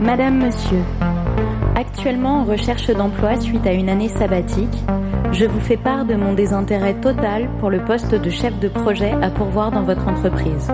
[0.00, 0.80] Madame, Monsieur,
[1.76, 4.84] actuellement en recherche d'emploi suite à une année sabbatique,
[5.32, 9.12] je vous fais part de mon désintérêt total pour le poste de chef de projet
[9.20, 10.72] à pourvoir dans votre entreprise.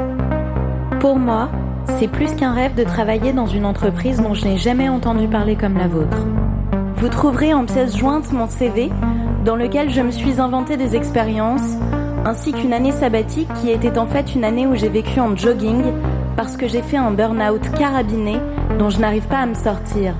[1.00, 1.50] Pour moi,
[1.98, 5.56] c'est plus qu'un rêve de travailler dans une entreprise dont je n'ai jamais entendu parler
[5.56, 6.18] comme la vôtre.
[6.96, 8.90] Vous trouverez en pièce jointe mon CV,
[9.44, 11.76] dans lequel je me suis inventé des expériences,
[12.24, 15.82] ainsi qu'une année sabbatique qui était en fait une année où j'ai vécu en jogging
[16.36, 18.36] parce que j'ai fait un burn-out carabiné
[18.78, 20.14] dont je n'arrive pas à me sortir.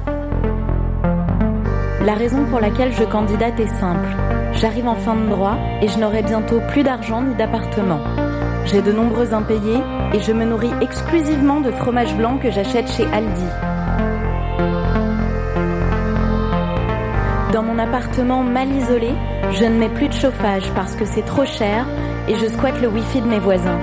[2.05, 4.09] La raison pour laquelle je candidate est simple.
[4.53, 8.00] J'arrive en fin de droit et je n'aurai bientôt plus d'argent ni d'appartement.
[8.66, 9.81] J'ai de nombreux impayés
[10.12, 13.46] et je me nourris exclusivement de fromage blanc que j'achète chez Aldi.
[17.53, 19.11] Dans mon appartement mal isolé,
[19.53, 21.87] je ne mets plus de chauffage parce que c'est trop cher
[22.27, 23.79] et je squatte le wifi de mes voisins.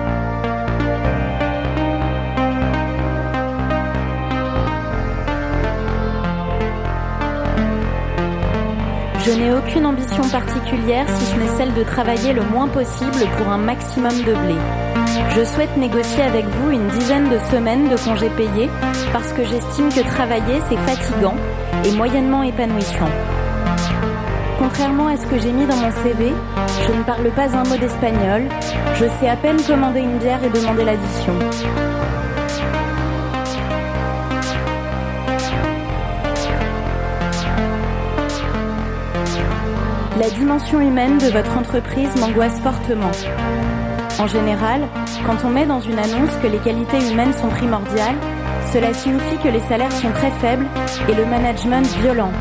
[9.24, 13.50] Je n'ai aucune ambition particulière si ce n'est celle de travailler le moins possible pour
[13.50, 14.56] un maximum de blé.
[15.36, 18.70] Je souhaite négocier avec vous une dizaine de semaines de congés payés
[19.14, 21.36] parce que j'estime que travailler c'est fatigant
[21.86, 23.10] et moyennement épanouissant.
[24.58, 26.34] Contrairement à ce que j'ai mis dans mon CV,
[26.88, 28.44] je ne parle pas un mot d'espagnol,
[28.96, 31.34] je sais à peine commander une bière et demander l'addition.
[40.22, 43.10] La dimension humaine de votre entreprise m'angoisse fortement.
[44.20, 44.88] En général,
[45.26, 48.18] quand on met dans une annonce que les qualités humaines sont primordiales,
[48.72, 50.68] cela signifie que les salaires sont très faibles
[51.10, 52.32] et le management violent.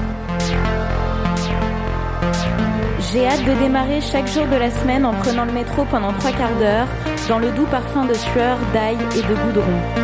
[3.10, 6.32] J'ai hâte de démarrer chaque jour de la semaine en prenant le métro pendant trois
[6.32, 6.86] quarts d'heure,
[7.30, 9.99] dans le doux parfum de sueur, d'ail et de goudron.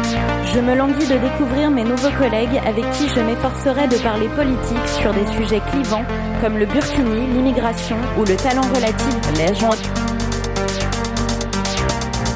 [0.56, 4.88] Je me languis de découvrir mes nouveaux collègues avec qui je m'efforcerai de parler politique
[5.02, 6.06] sur des sujets clivants
[6.40, 9.76] comme le burkini, l'immigration ou le talent relatif, les gens.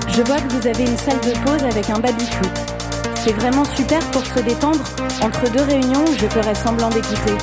[0.09, 2.51] Je vois que vous avez une salle de pause avec un baby-foot.
[3.15, 4.85] C'est vraiment super pour se détendre
[5.23, 7.39] entre deux réunions je ferai semblant d'écouter.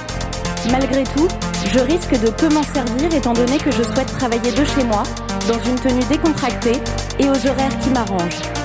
[0.70, 1.28] Malgré tout,
[1.74, 5.02] je risque de peu m'en servir étant donné que je souhaite travailler de chez moi,
[5.48, 6.80] dans une tenue décontractée
[7.18, 8.57] et aux horaires qui m'arrangent.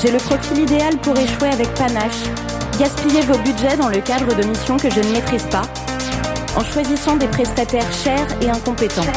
[0.00, 2.22] J'ai le profil idéal pour échouer avec panache,
[2.78, 5.62] gaspiller vos budgets dans le cadre de missions que je ne maîtrise pas,
[6.56, 9.02] en choisissant des prestataires chers et incompétents.
[9.02, 9.08] Je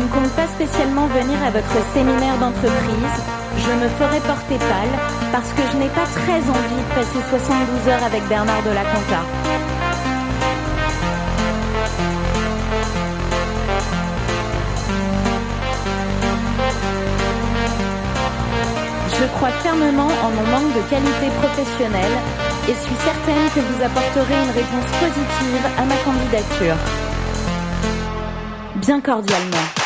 [0.00, 3.16] ne compte pas spécialement venir à votre séminaire d'entreprise.
[3.58, 4.94] Je me ferai porter pâle
[5.32, 8.84] parce que je n'ai pas très envie de passer 72 heures avec Bernard de la
[8.84, 9.22] Conta.
[19.18, 22.16] Je crois fermement en mon manque de qualité professionnelle
[22.68, 26.76] et suis certaine que vous apporterez une réponse positive à ma candidature.
[28.76, 29.79] Bien cordialement.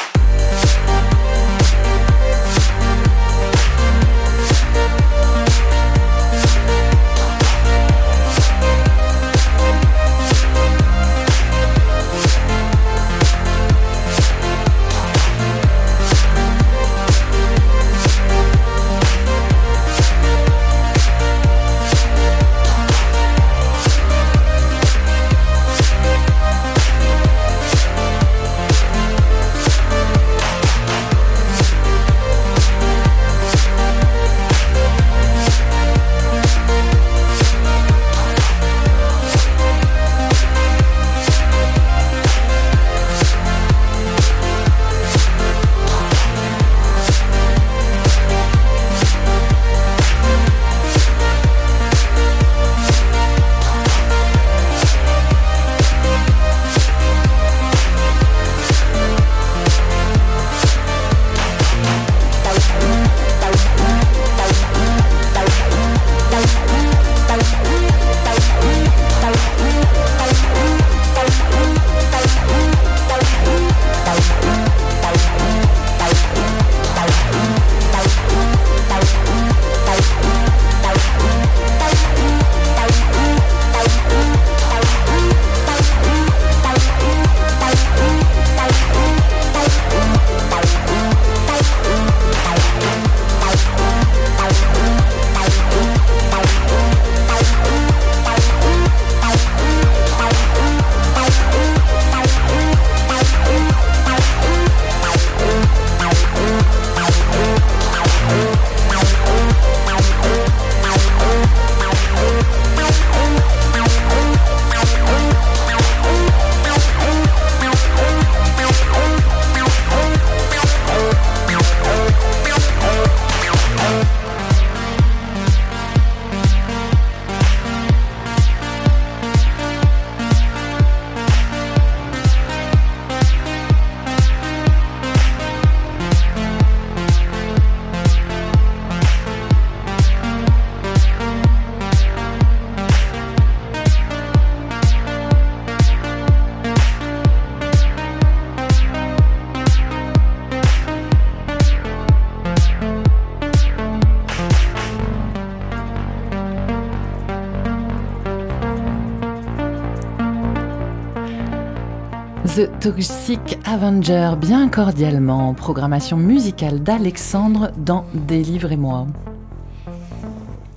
[162.54, 169.08] The Toxic Avenger, bien cordialement, programmation musicale d'Alexandre dans Délivrez-moi.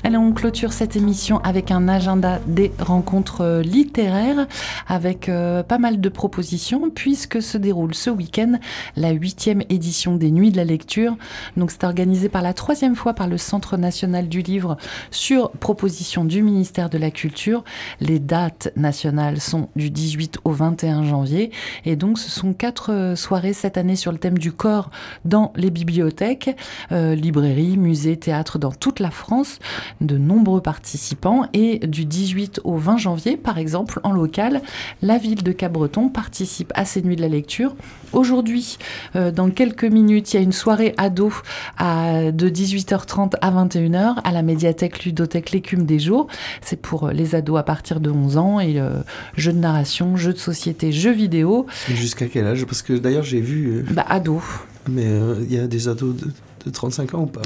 [0.07, 4.47] Allez, on clôture cette émission avec un agenda des rencontres euh, littéraires,
[4.87, 8.53] avec euh, pas mal de propositions, puisque se déroule ce week-end
[8.95, 11.17] la huitième édition des Nuits de la Lecture.
[11.57, 14.77] Donc c'est organisé par la troisième fois par le Centre national du livre
[15.11, 17.65] sur proposition du ministère de la Culture.
[17.99, 21.51] Les dates nationales sont du 18 au 21 janvier,
[21.83, 24.89] et donc ce sont quatre euh, soirées cette année sur le thème du corps
[25.25, 26.55] dans les bibliothèques,
[26.91, 29.59] librairies, musées, théâtres dans toute la France
[30.01, 34.61] de nombreux participants et du 18 au 20 janvier, par exemple, en local,
[35.01, 37.75] la ville de Cabreton participe à ces nuits de la lecture.
[38.13, 38.77] Aujourd'hui,
[39.15, 41.33] euh, dans quelques minutes, il y a une soirée ado
[41.77, 46.27] à, de 18h30 à 21h à la médiathèque ludothèque L'écume des jours.
[46.61, 49.01] C'est pour les ados à partir de 11 ans et euh,
[49.35, 51.65] jeux de narration, jeux de société, jeux vidéo.
[51.87, 52.65] Jusqu'à quel âge?
[52.65, 53.77] Parce que d'ailleurs, j'ai vu.
[53.77, 54.41] Euh, bah, ado.
[54.89, 55.05] Mais
[55.41, 56.31] il y a des ados de
[56.69, 57.41] 35 ans ou pas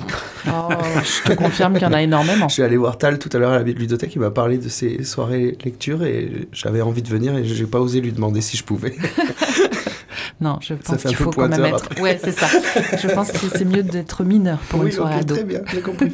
[0.48, 2.48] oh, Je te confirme qu'il y en a énormément.
[2.48, 4.70] je suis allé voir Tal tout à l'heure à la bibliothèque, il m'a parlé de
[4.70, 8.58] ses soirées lecture et j'avais envie de venir et j'ai pas osé lui demander si
[8.58, 8.96] je pouvais.
[10.42, 12.02] Non, je pense qu'il faut quand même être.
[12.02, 12.48] Ouais, c'est ça.
[12.98, 15.36] je pense que c'est mieux d'être mineur pour une soirée ado.
[15.36, 16.12] Très bien, j'ai compris.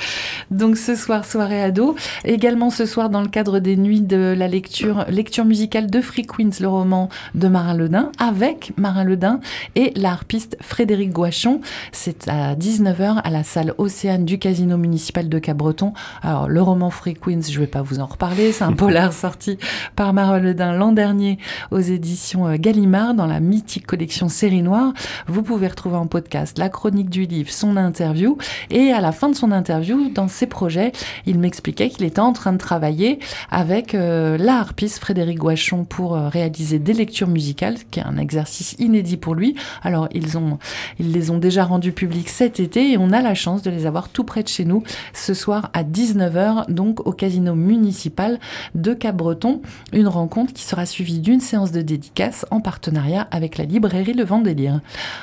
[0.50, 1.96] Donc ce soir, soirée ado.
[2.24, 6.26] Également ce soir, dans le cadre des nuits de la lecture, lecture musicale de Free
[6.26, 9.40] Queens, le roman de Marin Ledin, avec Marin Ledin
[9.76, 11.62] et l'harpiste Frédéric Gouachon.
[11.92, 15.94] C'est à 19h à la salle Océane du Casino municipal de Cabreton.
[16.22, 18.52] Alors le roman Free Queens, je vais pas vous en reparler.
[18.52, 19.58] C'est un polar sorti
[19.96, 21.38] par Marin Ledin l'an dernier
[21.70, 23.40] aux éditions euh, Gallimard dans la
[23.78, 24.92] collection Série Noire.
[25.28, 28.36] Vous pouvez retrouver en podcast la chronique du livre, son interview.
[28.70, 30.90] Et à la fin de son interview, dans ses projets,
[31.26, 36.16] il m'expliquait qu'il était en train de travailler avec euh, la harpiste Frédéric Guachon pour
[36.16, 39.54] euh, réaliser des lectures musicales, qui est un exercice inédit pour lui.
[39.82, 40.58] Alors, ils, ont,
[40.98, 43.86] ils les ont déjà rendus publics cet été et on a la chance de les
[43.86, 48.40] avoir tout près de chez nous ce soir à 19h, donc au casino municipal
[48.74, 49.60] de Cap-Breton.
[49.92, 54.80] Une rencontre qui sera suivie d'une séance de dédicace en partenariat avec librairie Le Vendélire.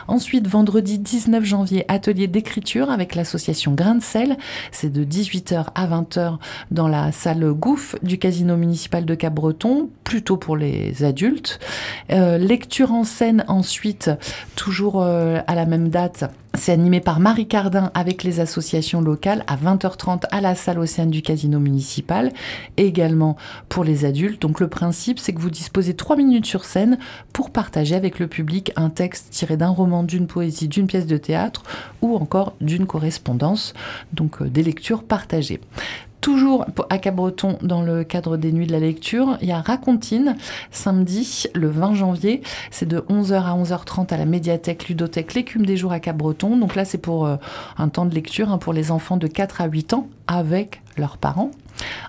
[0.08, 4.38] Ensuite, vendredi 19 janvier, atelier d'écriture avec l'association Grain de sel.
[4.72, 6.38] C'est de 18h à 20h
[6.72, 11.60] dans la salle Gouff du casino municipal de Cap-Breton, plutôt pour les adultes.
[12.12, 14.10] Euh, lecture en scène ensuite,
[14.56, 16.26] toujours euh, à la même date
[16.58, 21.12] c'est animé par Marie Cardin avec les associations locales à 20h30 à la salle Océane
[21.12, 22.34] du Casino municipal,
[22.78, 23.38] également
[23.70, 24.42] pour les adultes.
[24.42, 26.98] Donc le principe, c'est que vous disposez trois minutes sur scène
[27.32, 31.18] pour partager avec le public un texte tiré d'un roman, d'une poésie, d'une pièce de
[31.18, 31.64] théâtre
[32.02, 33.74] ou encore d'une correspondance,
[34.12, 35.62] donc euh, des lectures partagées.
[36.28, 40.36] Toujours à Cabreton, dans le cadre des Nuits de la Lecture, il y a Racontine,
[40.72, 42.42] samedi, le 20 janvier.
[42.70, 46.58] C'est de 11h à 11h30 à la médiathèque ludothèque L'écume des jours à Cabreton.
[46.58, 47.38] Donc là, c'est pour euh,
[47.78, 51.16] un temps de lecture hein, pour les enfants de 4 à 8 ans avec leurs
[51.16, 51.52] parents.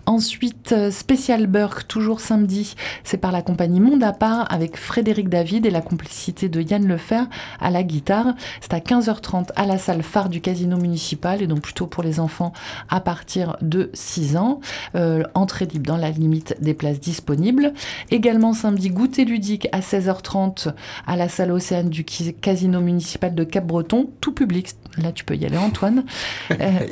[0.07, 5.29] Ensuite, euh, Spécial Burke, toujours samedi, c'est par la compagnie Monde à part avec Frédéric
[5.29, 7.25] David et la complicité de Yann Lefer
[7.61, 8.35] à la guitare.
[8.61, 12.21] C'est à 15h30 à la salle phare du casino municipal et donc plutôt pour les
[12.21, 12.53] enfants
[12.89, 14.61] à partir de 6 ans.
[14.95, 17.73] Euh, entrée libre dans la limite des places disponibles.
[18.11, 20.73] Également samedi, goûter ludique à 16h30
[21.07, 24.75] à la salle Océane du casino municipal de Cap-Breton, tout public.
[25.03, 26.05] Là, tu peux y aller, Antoine.
[26.61, 26.87] Euh,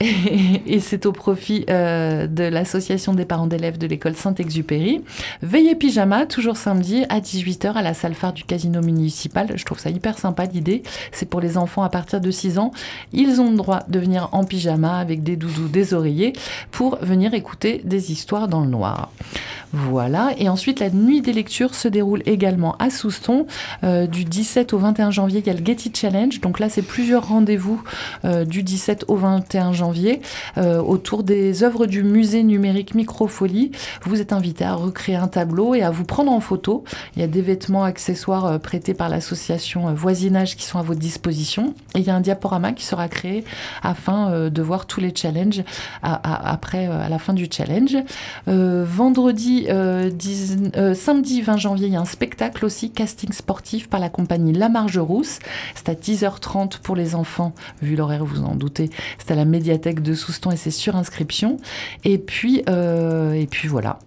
[0.66, 5.02] et, c'est au profit de l'association des parents d'élèves de l'école Saint-Exupéry.
[5.42, 9.52] Veillez pyjama, toujours samedi à 18h à la salle phare du casino municipal.
[9.54, 10.82] Je trouve ça hyper sympa l'idée.
[11.12, 12.72] C'est pour les enfants à partir de 6 ans.
[13.12, 16.32] Ils ont le droit de venir en pyjama avec des doudous, des oreillers
[16.70, 19.10] pour venir écouter des histoires dans le noir.
[19.72, 20.32] Voilà.
[20.38, 23.46] Et ensuite, la nuit des lectures se déroule également à Souston.
[23.84, 26.40] Euh, du 17 au 21 janvier, il y a le Getty Challenge.
[26.40, 27.45] Donc là, c'est plusieurs rendez-vous
[28.24, 30.20] euh, du 17 au 21 janvier
[30.56, 33.72] euh, autour des œuvres du musée numérique Microfolie.
[34.02, 36.84] Vous êtes invité à recréer un tableau et à vous prendre en photo.
[37.14, 41.74] Il y a des vêtements accessoires prêtés par l'association Voisinage qui sont à votre disposition.
[41.94, 43.44] Et il y a un diaporama qui sera créé
[43.82, 45.62] afin de voir tous les challenges
[46.02, 47.96] après, à la fin du challenge.
[48.46, 50.10] vendredi, euh,
[50.76, 54.52] euh, samedi 20 janvier, il y a un spectacle aussi, casting sportif par la compagnie
[54.52, 55.38] La Marge Rousse.
[55.74, 57.35] C'est à 10h30 pour les enfants,
[57.82, 58.90] vu l'horaire, vous en doutez.
[59.18, 61.58] C'est à la médiathèque de Souston et c'est sur inscription.
[62.04, 63.98] Et puis, euh, et puis voilà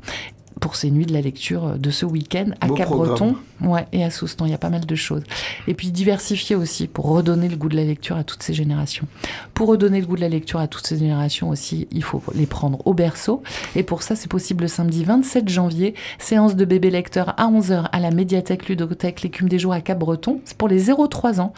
[0.59, 4.45] pour ces nuits de la lecture de ce week-end à Cap-Breton ouais, et à Soustan.
[4.45, 5.23] Il y a pas mal de choses.
[5.67, 9.07] Et puis diversifier aussi pour redonner le goût de la lecture à toutes ces générations.
[9.53, 12.45] Pour redonner le goût de la lecture à toutes ces générations aussi, il faut les
[12.45, 13.43] prendre au berceau.
[13.75, 17.85] Et pour ça, c'est possible le samedi 27 janvier, séance de bébé lecteur à 11h
[17.91, 20.41] à la médiathèque ludothèque L'écume des jours à Cap-Breton.
[20.45, 21.53] C'est pour les 0-3 ans.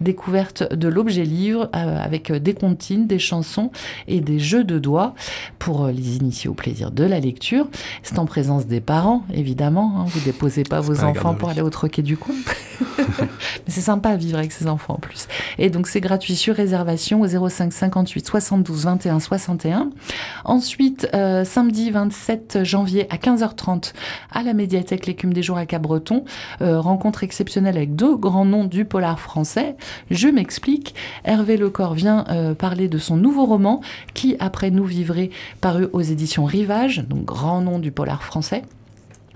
[0.00, 3.70] Découverte de l'objet livre euh, avec des comptines, des chansons
[4.08, 5.14] et des jeux de doigts
[5.58, 7.68] pour les initier au plaisir de la lecture.
[8.02, 10.00] C'est en présence des parents, évidemment.
[10.00, 10.04] hein.
[10.08, 12.34] Vous déposez pas vos pas enfants pour aller au troquet du coin.
[13.18, 15.28] Mais c'est sympa à vivre avec ses enfants en plus.
[15.58, 19.90] Et donc c'est gratuit sur réservation au 05 58 72 21 61.
[20.44, 23.92] Ensuite, euh, samedi 27 janvier à 15h30
[24.30, 26.24] à la médiathèque L'écume des jours à Cabreton,
[26.62, 29.76] euh, rencontre exceptionnelle avec deux grands noms du polar français.
[30.10, 30.94] Je m'explique.
[31.24, 33.80] Hervé Lecor vient euh, parler de son nouveau roman
[34.16, 38.62] qui, après nous vivrait, paru aux éditions Rivage, donc grand nom du polar français.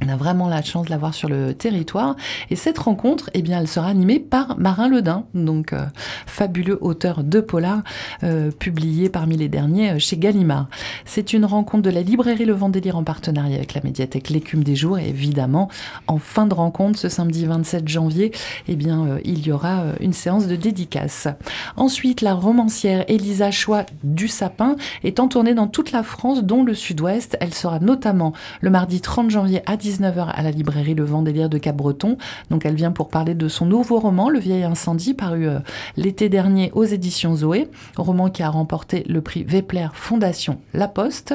[0.03, 2.17] On a vraiment la chance de l'avoir sur le territoire.
[2.49, 5.85] Et cette rencontre, eh bien, elle sera animée par Marin Ledin, donc euh,
[6.27, 7.83] fabuleux auteur de polar,
[8.23, 10.69] euh, publié parmi les derniers euh, chez Gallimard.
[11.05, 14.75] C'est une rencontre de la librairie Le Vendélire en partenariat avec la médiathèque L'écume des
[14.75, 14.99] jours.
[14.99, 15.69] Et évidemment,
[16.07, 18.33] en fin de rencontre, ce samedi 27 janvier,
[18.69, 21.29] eh bien, il y aura une séance de dédicace.
[21.77, 26.65] Ensuite, la romancière Elisa Choix du Sapin est en tournée dans toute la France, dont
[26.65, 27.37] le sud-ouest.
[27.41, 31.59] Elle sera notamment le mardi 30 janvier à 19h à la librairie Le Vendélire de
[31.59, 32.17] Cap-Breton.
[32.51, 35.59] Donc elle vient pour parler de son nouveau roman, Le vieil incendie, paru euh,
[35.97, 41.35] l'été dernier aux éditions Zoé, roman qui a remporté le prix Vepler Fondation La Poste.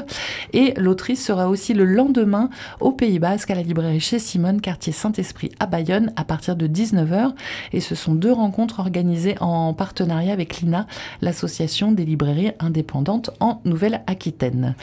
[0.53, 2.49] Et l'autrice sera aussi le lendemain
[2.79, 6.67] au Pays Basque à la librairie chez Simone, quartier Saint-Esprit à Bayonne, à partir de
[6.67, 7.33] 19h.
[7.73, 10.87] Et ce sont deux rencontres organisées en partenariat avec l'INA,
[11.21, 14.75] l'association des librairies indépendantes en Nouvelle-Aquitaine.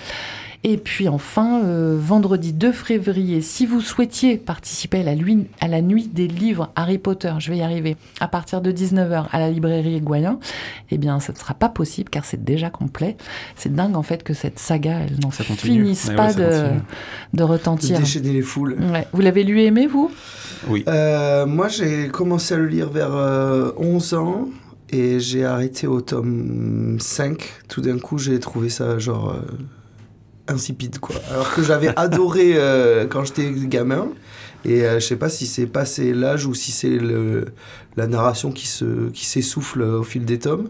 [0.64, 5.66] Et puis enfin, euh, vendredi 2 février, si vous souhaitiez participer à la, lui- à
[5.66, 9.40] la nuit des livres Harry Potter, je vais y arriver, à partir de 19h à
[9.40, 10.38] la librairie Goyen,
[10.92, 13.16] eh bien, ça ne sera pas possible car c'est déjà complet.
[13.56, 17.42] C'est dingue en fait que cette saga, elle n'en finisse Ouais, pas ouais, de, de
[17.42, 17.98] retentir.
[17.98, 18.76] déchaîner les foules.
[18.92, 19.08] Ouais.
[19.12, 20.12] Vous l'avez lu et aimé, vous?
[20.68, 20.84] Oui.
[20.86, 24.48] Euh, moi, j'ai commencé à le lire vers euh, 11 ans
[24.90, 27.42] et j'ai arrêté au tome 5.
[27.68, 29.40] Tout d'un coup, j'ai trouvé ça genre euh,
[30.52, 31.16] insipide, quoi.
[31.30, 34.08] Alors que j'avais adoré euh, quand j'étais gamin.
[34.64, 37.46] Et euh, je sais pas si c'est passé l'âge ou si c'est le,
[37.96, 40.68] la narration qui se qui s'essouffle au fil des tomes.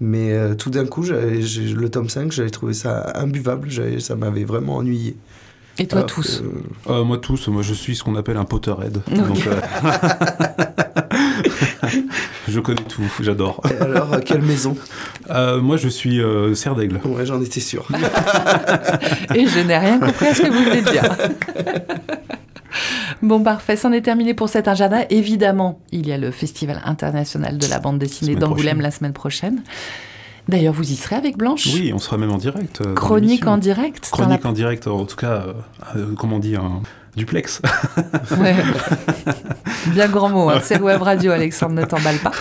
[0.00, 3.68] Mais euh, tout d'un coup, j'avais- j'ai- le tome 5, j'avais trouvé ça imbuvable.
[4.00, 5.16] Ça m'avait vraiment ennuyé.
[5.78, 8.44] Et toi Alors tous euh, Euh, moi tous, moi je suis ce qu'on appelle un
[8.44, 9.00] Potterhead.
[9.10, 9.60] Donc, euh,
[12.48, 13.60] je connais tout, j'adore.
[13.70, 14.76] et alors, euh, quelle maison
[15.30, 17.00] Euh, moi je suis euh, Serre d'Aigle.
[17.04, 17.86] Ouais, j'en étais sûr.
[19.34, 21.02] Et je n'ai rien compris à ce que vous venez de dire.
[23.22, 23.76] Bon, parfait.
[23.76, 24.98] C'en est terminé pour cet agenda.
[25.08, 29.62] Évidemment, il y a le Festival international de la bande dessinée d'Angoulême la semaine prochaine.
[30.48, 31.68] D'ailleurs, vous y serez avec Blanche?
[31.72, 32.82] Oui, on sera même en direct.
[32.82, 35.52] euh, Chronique en direct Chronique la- en direct, en tout cas, euh,
[35.96, 36.82] euh, comment on dit, un
[37.16, 37.60] duplex.
[38.38, 38.54] Ouais.
[39.92, 40.48] Bien grand mot.
[40.50, 40.60] Hein.
[40.62, 42.32] C'est le web radio, Alexandre, ne t'emballe pas.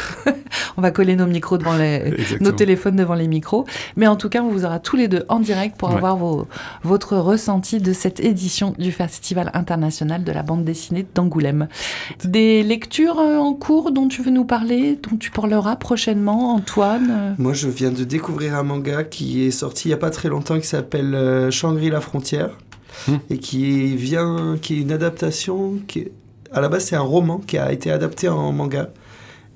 [0.77, 2.49] on va coller nos micros devant les, Exactement.
[2.49, 3.65] nos téléphones devant les micros.
[3.97, 5.95] Mais en tout cas, on vous aura tous les deux en direct pour Ouais.
[5.95, 6.47] avoir vos,
[6.83, 11.67] votre ressenti de cette édition du Festival international de la bande dessinée d'Angoulême.
[12.23, 17.35] Des lectures euh, en cours dont tu veux nous parler, dont tu parleras prochainement, Antoine?
[17.37, 20.29] Moi, je viens de découvrir un manga qui est sorti il n'y a pas très
[20.29, 22.51] longtemps qui s'appelle euh, Shangri-La Frontière
[23.07, 23.15] Hmm.
[23.29, 25.79] et qui vient, qui est une adaptation.
[25.87, 26.11] Qui est-
[26.51, 28.89] à la base, c'est un roman qui a été adapté en manga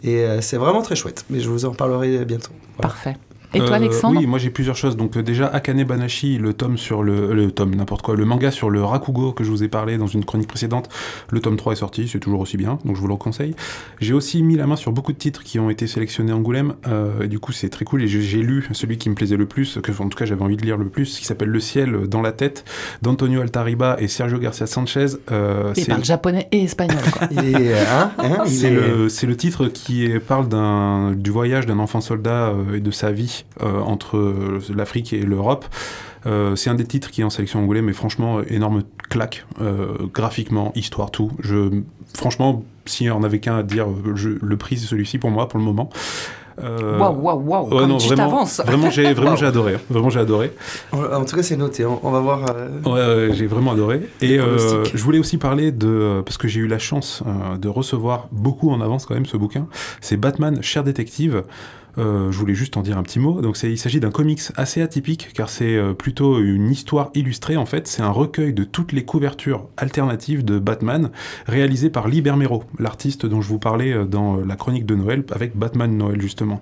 [0.03, 1.25] et euh, c'est vraiment très chouette.
[1.29, 2.51] Mais je vous en parlerai bientôt.
[2.77, 2.89] Voilà.
[2.93, 3.15] Parfait.
[3.53, 4.97] Et toi, Euh, Alexandre Oui, moi j'ai plusieurs choses.
[4.97, 8.51] Donc euh, déjà Akane Banashi, le tome sur le, le tome n'importe quoi, le manga
[8.51, 10.89] sur le Rakugo que je vous ai parlé dans une chronique précédente.
[11.31, 13.55] Le tome 3 est sorti, c'est toujours aussi bien, donc je vous le conseille.
[14.01, 16.73] J'ai aussi mis la main sur beaucoup de titres qui ont été sélectionnés en Angoulême.
[16.87, 18.03] euh, et du coup c'est très cool.
[18.03, 20.57] Et j'ai- lu celui qui me plaisait le plus, que en tout cas j'avais envie
[20.57, 22.63] de lire le plus, qui s'appelle Le ciel dans la tête
[23.01, 25.07] d'Antonio Altariba et Sergio Garcia Sanchez.
[25.31, 26.97] Euh, Il parle japonais et espagnol.
[27.31, 32.01] Hein, hein, c'est est- le, c'est le titre qui parle d'un, du voyage d'un enfant
[32.01, 35.65] soldat euh, et de sa vie euh, entre l'Afrique et l'Europe.
[36.25, 39.93] Euh, c'est un des titres qui est en sélection Angoulême, mais franchement, énorme claque, euh,
[40.13, 41.31] graphiquement, histoire, tout.
[41.39, 41.81] Je,
[42.13, 45.59] franchement, si on avait qu'un à dire, je- le prix c'est celui-ci pour moi, pour
[45.59, 45.89] le moment.
[46.99, 47.69] Waouh, waouh, waouh,
[48.65, 49.75] vraiment, j'ai, vraiment, j'ai adoré.
[49.75, 49.79] hein.
[49.91, 50.51] Vraiment, j'ai adoré.
[50.91, 51.85] En, en tout cas, c'est noté.
[51.85, 52.45] On, on va voir.
[52.49, 54.09] euh, Ouais, ouais, j'ai vraiment adoré.
[54.21, 57.67] Et euh, je voulais aussi parler de parce que j'ai eu la chance euh, de
[57.67, 59.67] recevoir beaucoup en avance quand même ce bouquin.
[60.01, 61.43] C'est Batman, cher détective.
[61.97, 63.41] Euh, je voulais juste en dire un petit mot.
[63.41, 67.57] Donc, il s'agit d'un comics assez atypique, car c'est euh, plutôt une histoire illustrée.
[67.57, 71.09] En fait, c'est un recueil de toutes les couvertures alternatives de Batman,
[71.47, 75.23] réalisées par Lee Bermero, l'artiste dont je vous parlais euh, dans la chronique de Noël,
[75.31, 76.61] avec Batman Noël justement.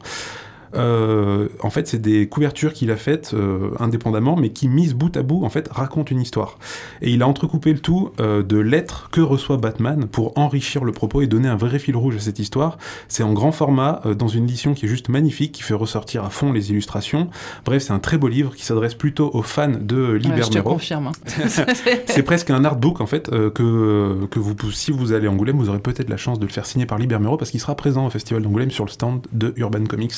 [0.76, 5.16] Euh, en fait, c'est des couvertures qu'il a faites euh, indépendamment, mais qui, mises bout
[5.16, 6.58] à bout, en fait, racontent une histoire.
[7.02, 10.92] Et il a entrecoupé le tout euh, de lettres que reçoit Batman pour enrichir le
[10.92, 12.78] propos et donner un vrai fil rouge à cette histoire.
[13.08, 16.30] C'est en grand format, dans une édition qui est juste magnifique, qui fait ressortir à
[16.30, 17.30] fond les illustrations.
[17.64, 20.52] Bref, c'est un très beau livre qui s'adresse plutôt aux fans de Libermero.
[20.52, 21.08] je te confirme.
[21.08, 21.48] Hein.
[22.08, 25.70] c'est presque un artbook, en fait, que, que vous, si vous allez à Angoulême, vous
[25.70, 28.10] aurez peut-être la chance de le faire signer par Libermero parce qu'il sera présent au
[28.10, 30.14] Festival d'Angoulême sur le stand de Urban Comics.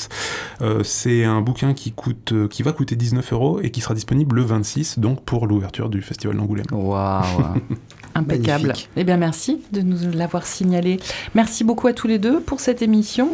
[0.60, 3.94] Euh, c'est un bouquin qui, coûte, euh, qui va coûter 19 euros et qui sera
[3.94, 6.66] disponible le 26, donc pour l'ouverture du Festival d'Angoulême.
[6.72, 7.24] Waouh
[8.18, 8.72] Impeccable.
[8.96, 10.98] Eh bien, merci de nous l'avoir signalé.
[11.34, 13.30] Merci beaucoup à tous les deux pour cette émission.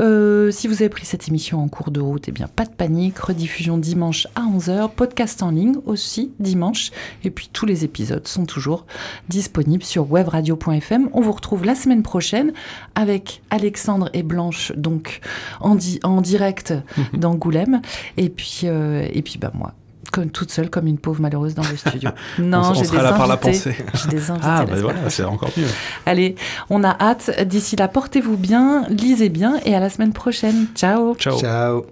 [0.00, 2.70] Euh, si vous avez pris cette émission en cours de route, eh bien, pas de
[2.70, 3.18] panique.
[3.18, 4.90] Rediffusion dimanche à 11h.
[4.90, 6.90] Podcast en ligne aussi dimanche.
[7.24, 8.86] Et puis, tous les épisodes sont toujours
[9.28, 11.08] disponibles sur webradio.fm.
[11.12, 12.52] On vous retrouve la semaine prochaine
[12.94, 15.20] avec Alexandre et Blanche, donc
[15.60, 16.74] en, en direct
[17.14, 17.80] d'Angoulême.
[18.16, 19.72] Et puis, euh, et puis bah, moi,
[20.10, 22.10] comme toute seule, comme une pauvre malheureuse dans le studio.
[22.38, 23.76] Non, j'ai des, là par la pensée.
[24.10, 24.46] des invités.
[24.48, 25.66] Ah, bah voilà, c'est encore mieux.
[26.06, 26.36] Allez,
[26.70, 27.30] on a hâte.
[27.46, 30.66] D'ici là, portez-vous bien, lisez bien et à la semaine prochaine.
[30.74, 31.14] Ciao.
[31.16, 31.38] Ciao.
[31.38, 31.86] Ciao.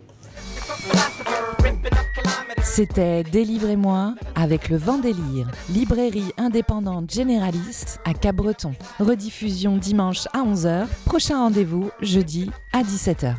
[2.63, 8.73] C'était Délivrez-moi avec le vent délire, librairie indépendante généraliste à Cabreton.
[9.01, 13.35] Rediffusion dimanche à 11h, prochain rendez-vous jeudi à 17h.